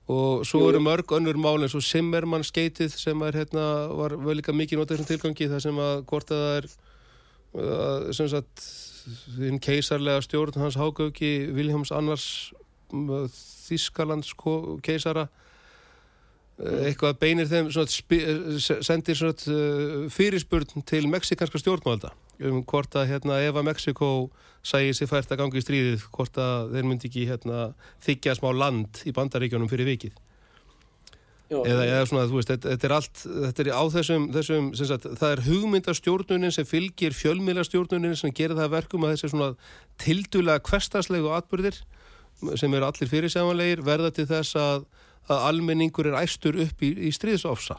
[0.10, 4.40] og svo eru mörg önnur mál eins og Simmermann skeitið sem er, hérna, var vel
[4.40, 8.66] líka mikið notað þessum tilgangi þar sem að hvort að það er uh, sem sagt
[9.38, 12.28] þinn keisarlega stjórn hans Hágauki Viljáms Annars
[12.92, 14.34] Þískalands
[14.84, 15.30] keisara
[16.62, 17.90] eitthvað beinir þeim svona,
[18.86, 22.14] sendir svona, uh, fyrirspurn til meksikanska stjórnvalda
[22.50, 24.10] um hvort að hérna, ef að Mexiko
[24.66, 27.72] sæði sér fært að gangi í stríðið hvort að þeir myndi ekki hérna,
[28.06, 30.20] þykja smá land í bandaríkjónum fyrir vikið.
[31.52, 35.08] Eða, eða svona þú veist, þetta, þetta er allt þetta er á þessum, þessum sagt,
[35.20, 39.50] það er hugmyndastjórnunin sem fylgir fjölmilastjórnunin sem gerir það verkum að þessi svona
[40.00, 41.82] tildulega kvestaslegu atbyrðir
[42.56, 44.88] sem eru allir fyrirsjámanlegir verða til þess að,
[45.30, 47.78] að almenningur er æstur upp í, í stríðsofsa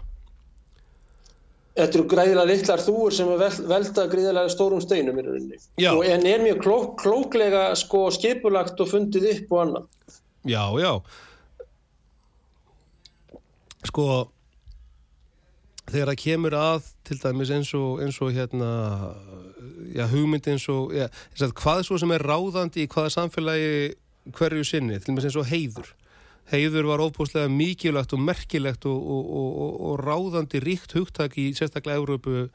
[1.73, 3.31] Þetta eru græðilega litlar þúur sem
[3.71, 5.61] velta græðilega stórum steinum í rauninni.
[5.81, 10.19] En er mjög klók, klóklega sko, skipulagt og fundið upp og annað.
[10.53, 10.93] Já, já.
[13.89, 14.07] Sko,
[15.89, 18.69] þegar það kemur að til dæmis eins og, eins og hérna,
[19.97, 21.09] já, hugmyndi eins og, já,
[21.41, 23.73] hvað er svo sem er ráðandi í hvaða samfélagi
[24.37, 25.89] hverju sinni, til dæmis eins og heiður
[26.51, 32.01] heiður var óbúslega mikilvægt og merkilegt og, og, og, og ráðandi ríkt hugtak í sérstaklega
[32.01, 32.49] Európu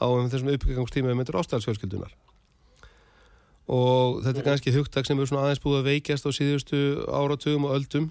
[0.00, 2.12] á þessum uppgangsstíma með ástæðarsfjölskyldunar
[3.70, 7.68] og þetta er kannski hugtak sem er svona aðeins búið að veikjast á síðustu áratugum
[7.68, 8.08] og öldum.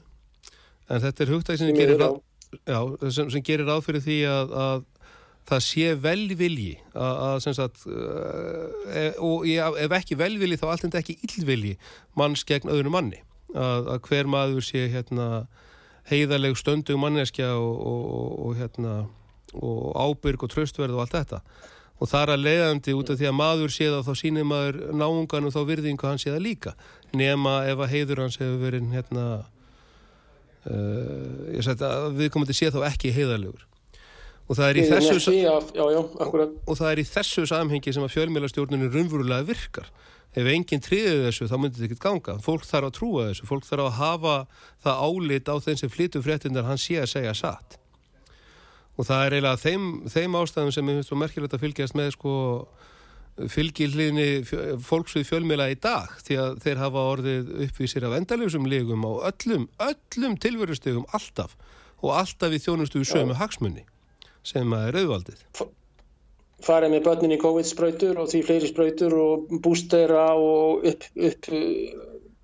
[0.90, 2.22] En þetta er hugtak sem gerir ráð,
[2.64, 2.80] já,
[3.12, 4.86] sem, sem gerir ráð fyrir því að, að
[5.50, 10.98] það sé velvilji að, að sem sagt e, og ef ekki velvilji þá allt en
[11.02, 11.76] ekki illvilji
[12.18, 13.22] manns gegn öðru manni
[13.56, 15.48] að, að hver maður sé hérna,
[16.10, 18.96] heiðarleg stöndug manneskja og, og, og, hérna,
[19.54, 21.44] og ábyrg og tröstverð og allt þetta.
[22.00, 24.78] Og það er að leiðandi út af því að maður sé það þá sínir maður
[24.96, 26.76] náungan og þá virðingu hann sé það líka.
[27.12, 29.26] Nema ef að heiður hans hefur verið hérna
[30.70, 33.69] uh, ég sætti að við komum til að sé þá ekki heiðarlegur
[34.50, 38.06] og það er í þessu já, já, já, og það er í þessu samhengi sem
[38.06, 39.92] að fjölmjölastjórnunum raunverulega virkar.
[40.38, 42.36] Ef enginn triðið þessu þá myndir þetta ekkert ganga.
[42.46, 44.34] Fólk þarf að trúa þessu, fólk þarf að hafa
[44.86, 47.78] það álit á þeim sem flyttu fréttinnar hann sé að segja satt.
[48.98, 52.10] Og það er eiginlega þeim, þeim ástæðum sem ég finnst svo merkilegt að fylgjast með
[52.18, 52.34] sko,
[53.54, 54.28] fylgilliðni
[54.86, 56.18] fólks við fjölmila í dag.
[56.26, 61.56] Því að þeir hafa orðið uppvísir af endaljósum lígum á öllum, öllum tilverustegum alltaf.
[62.02, 63.86] Og alltaf í þjónustu sömu hagsmunni
[64.46, 65.44] sem er auðvaldið.
[66.64, 71.48] Farið með börnin í COVID-spröytur og því fleiri spröytur og bústera og upp, upp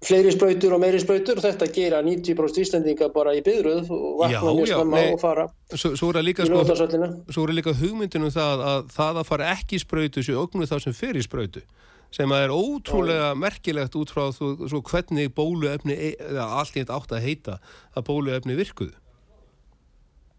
[0.06, 4.54] fleiri spröytur og meiri spröytur og þetta gera 90% íslendinga bara í byðruð og vakna
[4.58, 9.30] mjög skamma og fara svo, svo er líka, sko, líka hugmyndinu það að það að
[9.32, 11.64] fara ekki spröytu sér ögnu þá sem fer í spröytu
[12.14, 13.40] sem að er ótrúlega Já.
[13.40, 17.58] merkilegt út frá svo, svo hvernig bóluefni eða allt í þetta átt að heita
[17.96, 18.94] að bóluefni virkuðu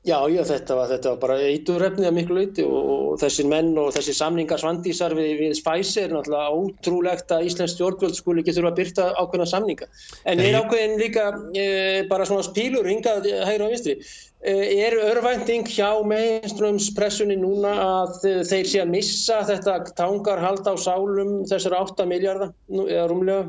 [0.07, 3.73] Já, já, þetta var, þetta var bara eiturrefnið að miklu leiti og, og þessir menn
[3.83, 8.55] og þessir samningar svandísar við, við Spæsi er náttúrulega ótrúlegt að Íslands stjórnvöld skuli ekki
[8.55, 9.91] þurfa að byrta ákveðna samninga.
[10.31, 11.27] En er ákveðin líka
[11.59, 11.67] e,
[12.07, 13.99] bara svona spílur hingað hægra á vinstri.
[14.47, 20.85] E, er örvænting hjá meginströmspressunni núna að þeir sé að missa þetta tangar halda á
[20.87, 23.49] sálum þessar 8 miljardar eða rúmlega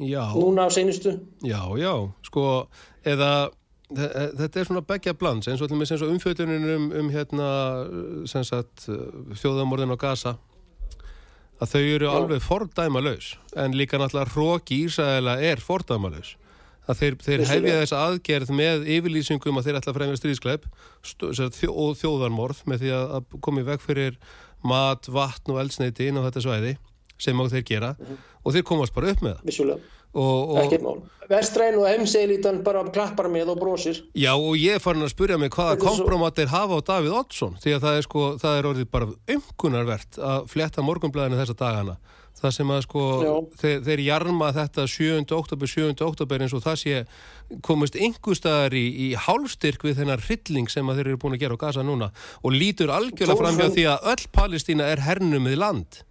[0.00, 0.24] já.
[0.32, 1.18] núna á seinustu?
[1.44, 1.92] Já, já,
[2.24, 2.46] sko,
[3.04, 3.50] eða
[3.96, 7.48] þetta er svona begja blands eins og, og umfjöldunum um, um hérna,
[8.30, 8.86] sagt,
[9.42, 10.36] þjóðamorðin á Gaza
[11.62, 12.12] að þau eru Já.
[12.16, 16.34] alveg fordæma laus en líka náttúrulega hróki Ísæðila er fordæma laus
[16.90, 20.64] að þeir, þeir hefja þess aðgerð með yfirlýsingum að þeir ætla að fremja stríðskleip
[21.70, 24.18] og þjóðarmorð með því að komi veg fyrir
[24.66, 26.76] mat, vatn og eldsneiti inn á þetta svæði
[27.22, 28.22] sem á þeir gera mm -hmm.
[28.42, 31.02] og þeir komast bara upp með það Vissulega ekkert mál
[31.32, 35.38] vestræn og heimseilítan bara klappar með og brósir Já og ég er farin að spurja
[35.40, 36.56] mig hvaða kompromatir svo...
[36.56, 40.50] hafa á Davíð Oddsson því að það er sko, það er orðið bara umkunarvert að
[40.52, 41.96] fletta morgunblæðinu þessa dagana
[42.42, 43.02] það sem að sko
[43.60, 45.24] þeir, þeir jarma þetta 7.
[45.36, 45.92] oktober 7.
[46.02, 47.02] oktober eins og það sé
[47.62, 51.58] komist yngustæðar í, í hálfstyrk við þennar hrylling sem að þeir eru búin að gera
[51.58, 52.10] á Gaza núna
[52.42, 56.02] og lítur algjörlega fram hjá því að öll Palestína er hernumið land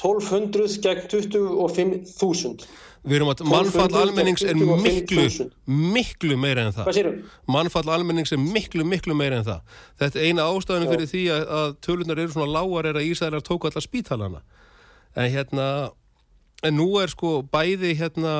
[0.00, 2.70] 1200 gegn 25.000
[3.00, 5.22] Við erum að mannfall almennings er miklu,
[5.64, 7.06] miklu meira en það.
[7.48, 9.78] Mannfall almennings er miklu, miklu meira en það.
[10.02, 13.46] Þetta er eina ástæðinu fyrir því að, að tölunar eru svona lágar er að Ísæðar
[13.46, 14.42] tók allar spítalana.
[15.16, 15.68] En hérna,
[16.66, 18.34] en nú er sko bæði hérna,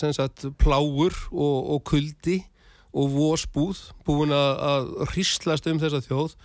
[0.00, 2.40] sem sagt, pláur og, og kuldi
[2.96, 6.38] og vósbúð búin að, að hristlast um þessa þjóð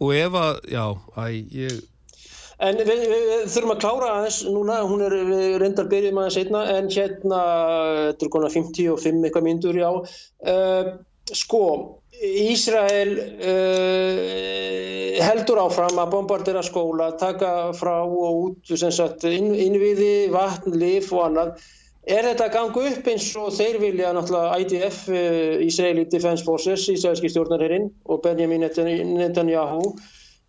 [0.00, 1.80] og ef að, já, æ, ég
[2.60, 5.14] En við, við, þurfum að klára aðeins núna, hún er
[5.62, 7.38] reyndar byrjum aðeins einna en hérna,
[8.10, 9.88] þetta er konar 55 eitthvað myndur, já.
[10.44, 10.90] Uh,
[11.32, 11.62] sko,
[12.20, 14.28] Ísrael uh,
[15.24, 21.14] heldur áfram að bombardera skóla, taka frá og út, sem sagt, inn, innviði, vatn, lif
[21.16, 21.56] og annað.
[22.10, 26.90] Er þetta að ganga upp eins og þeir vilja náttúrulega IDF, uh, Israeli Defense Forces,
[26.92, 29.94] Ísraelski stjórnarherinn og Benjamin Netanyahu,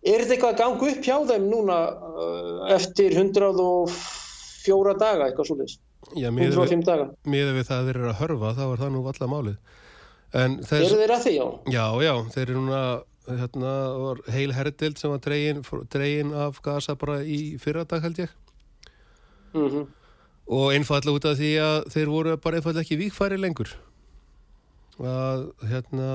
[0.02, 5.78] Er þetta eitthvað að ganga upp hjá þeim núna uh, eftir 104 daga eitthvað svolítið?
[6.18, 9.56] Já, miður við, það að þeir eru að hörfa þá er það nú alla málið.
[10.32, 11.46] Þess, eru þeir að því, já?
[11.70, 12.82] Já, já, þeir eru núna
[13.28, 13.72] hérna,
[14.34, 18.32] heil herdild sem var dregin, dregin af gasa bara í fyrradag held ég.
[19.52, 19.86] Mm -hmm.
[20.46, 23.76] Og einfallega út af því að þeir voru bara einfallega ekki vikfæri lengur.
[24.98, 26.10] Að hérna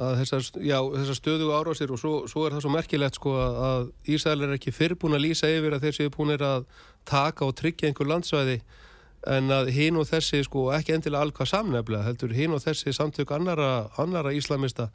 [0.00, 3.90] að þessar, já, þessar stöðu árásir og svo, svo er það svo merkilegt sko að
[4.08, 6.64] Ísæl er ekki fyrrbúin að lýsa yfir að þeir séu búin að
[7.08, 8.60] taka og tryggja einhver landsvæði
[9.28, 13.34] en að hinn og þessi sko ekki endilega alvað samnefnilega heldur hinn og þessi samtök
[13.36, 14.88] annara, annara íslamista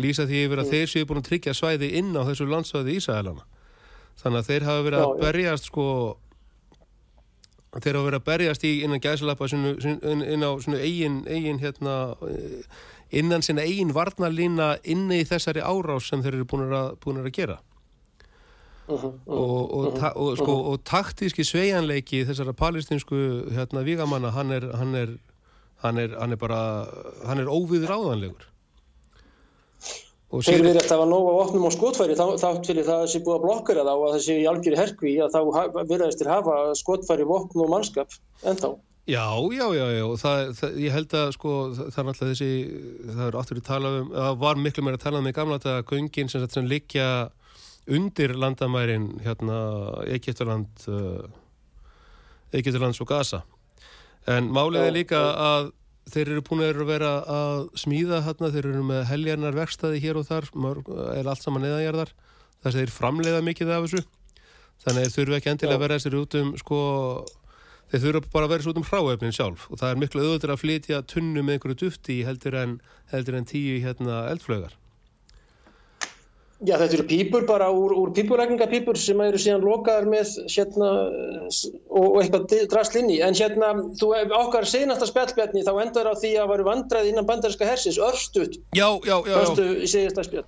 [0.00, 0.74] lýsa því yfir að mm.
[0.74, 3.46] þeir séu búin að tryggja svæði inn á þessu landsvæði Ísælana
[4.20, 5.86] þannig að þeir hafa verið að berjast sko
[7.78, 11.96] þeir hafa verið að berjast í innan gæsalappa inn á eigin, eigin hérna
[13.10, 17.32] innan sinna eigin varnalína inni í þessari árás sem þeir eru búin að, búin að
[17.34, 17.58] gera.
[18.90, 23.16] Uh -huh, uh og, og, ta og, sko, og taktíski sveianleiki þessara palestinsku
[23.54, 25.12] hérna, vigamanna hann er, hann er,
[25.84, 26.86] hann er, hann er bara
[27.26, 28.50] hann er óviður áðanlegur
[30.30, 33.36] Þeir verið eftir að hafa nóga opnum á skotfæri þá, þá til það sé búið
[33.36, 35.40] að blokkera þá að þessi í algjöri herkvi að þá
[35.90, 38.14] verðast þér hafa skotfæri, opn og mannskap
[38.46, 38.70] ennþá
[39.10, 42.50] Já, já, já, já, það, það, ég held að sko það er alltaf þessi,
[43.08, 45.58] það er áttur að tala um, það var miklu meira að tala um í gamla
[45.58, 47.06] þetta göngin sem, sem likja
[47.90, 49.56] undir landamærin hérna
[50.06, 51.26] Egiptaland uh,
[52.54, 53.42] Egiptalands og Gaza.
[54.30, 55.72] En málið er líka að
[56.10, 60.26] þeir eru búin að vera að smíða hérna, þeir eru með heljarnar verkstaði hér og
[60.28, 60.48] þar,
[61.16, 62.14] er allt saman neðanjarðar
[62.60, 64.06] þess að þeir framleiða mikið af þessu.
[64.80, 66.80] Þannig þeir þurfu ekki endilega að vera þessir út um sko
[67.90, 70.54] þeir þurfa bara að vera svo út um hráefnin sjálf og það er miklu auðvitað
[70.56, 72.76] að flytja tunnu með einhverju dufti heldur en,
[73.14, 74.76] heldur en tíu hérna, eldflögar
[76.60, 80.90] Já þetta eru pípur bara úr, úr pípurækningapípur sem eru síðan lokaðar með hérna
[81.88, 83.16] og, og eitthvað drast inn í.
[83.24, 87.64] En hérna þú okkar senasta spjallbjarni þá endar á því að varu vandrað innan bandarinska
[87.64, 89.70] hersins örstuð Já, já, já, já.
[89.72, 90.44] í senasta spjall.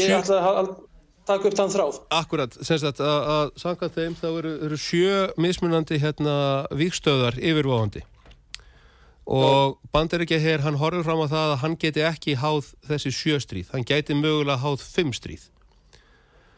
[0.00, 0.72] Ég ætla að
[1.28, 1.98] taka upp þann þráð.
[2.20, 3.02] Akkurat, semst að,
[3.34, 6.36] að, sanga þeim þá eru, eru sjö mismunandi hérna
[6.76, 8.04] vikstöðar yfirváðandi
[9.30, 13.68] og bandaríkja hér, hann horfur fram á það að hann geti ekki háð þessi sjöstríð,
[13.70, 15.44] hann geti mögulega háð fimm stríð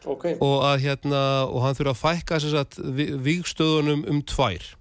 [0.09, 0.39] okay.
[0.41, 2.79] og að hérna, og hann þurfa að fækka að
[3.27, 4.71] vikstöðunum um tvær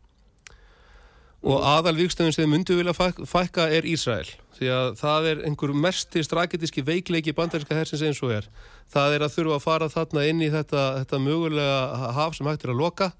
[1.43, 4.29] og aðal vikstöðun sem myndu vilja fækka er Ísrael.
[4.55, 8.47] Því að það er einhver mesti strategiski veikleiki bandarinska hersins eins og er.
[8.93, 12.67] Það er að þurfa að fara þarna inn í þetta, þetta mögulega haf sem hægt
[12.67, 13.11] er að loka.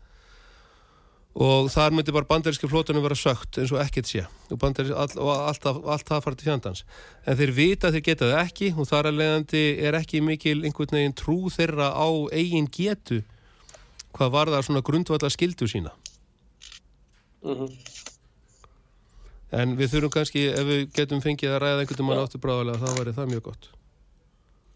[1.33, 4.27] Og þar myndi bara bandarinski flótunum vera sögt eins og ekkert sé.
[4.53, 6.85] Og, all, og allt, allt það fara til fjandans
[7.25, 10.59] en þeir vita að þeir geta það ekki og þar að leiðandi er ekki mikil
[10.61, 13.23] einhvern veginn trú þeirra á eigin getu
[14.13, 15.97] hvað var það svona grundvallar skildu sína.
[17.43, 18.12] Mm -hmm.
[19.53, 22.99] En við þurfum kannski ef við getum fengið að ræða einhvern veginn áttu bráðalega þá
[22.99, 23.71] væri það mjög gott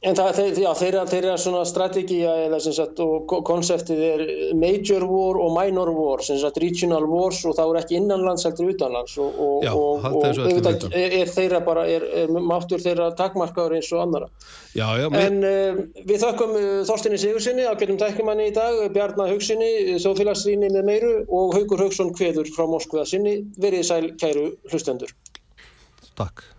[0.07, 4.23] En það, já, þeirra, þeirra svona strategíja eða sem sagt og konseptið er
[4.55, 8.71] major war og minor war, sem sagt regional wars og þá er ekki innanlands heldur
[8.71, 13.11] utanlands og, og, já, og, og auðvitað er, er þeirra bara, er, er máttur þeirra
[13.19, 14.31] takmarkaður eins og annara.
[14.77, 19.73] Já, já, en uh, við þökkum uh, Þorstinni Sigursinni, ágættum tækjumanni í dag, Bjarnar Haugsinni,
[20.05, 23.41] Þófélagsrýni með meiru og Haugur Haugsson Kveður frá Moskva sinni.
[23.59, 25.11] Verið sæl kæru hlustendur.
[26.15, 26.53] Takk.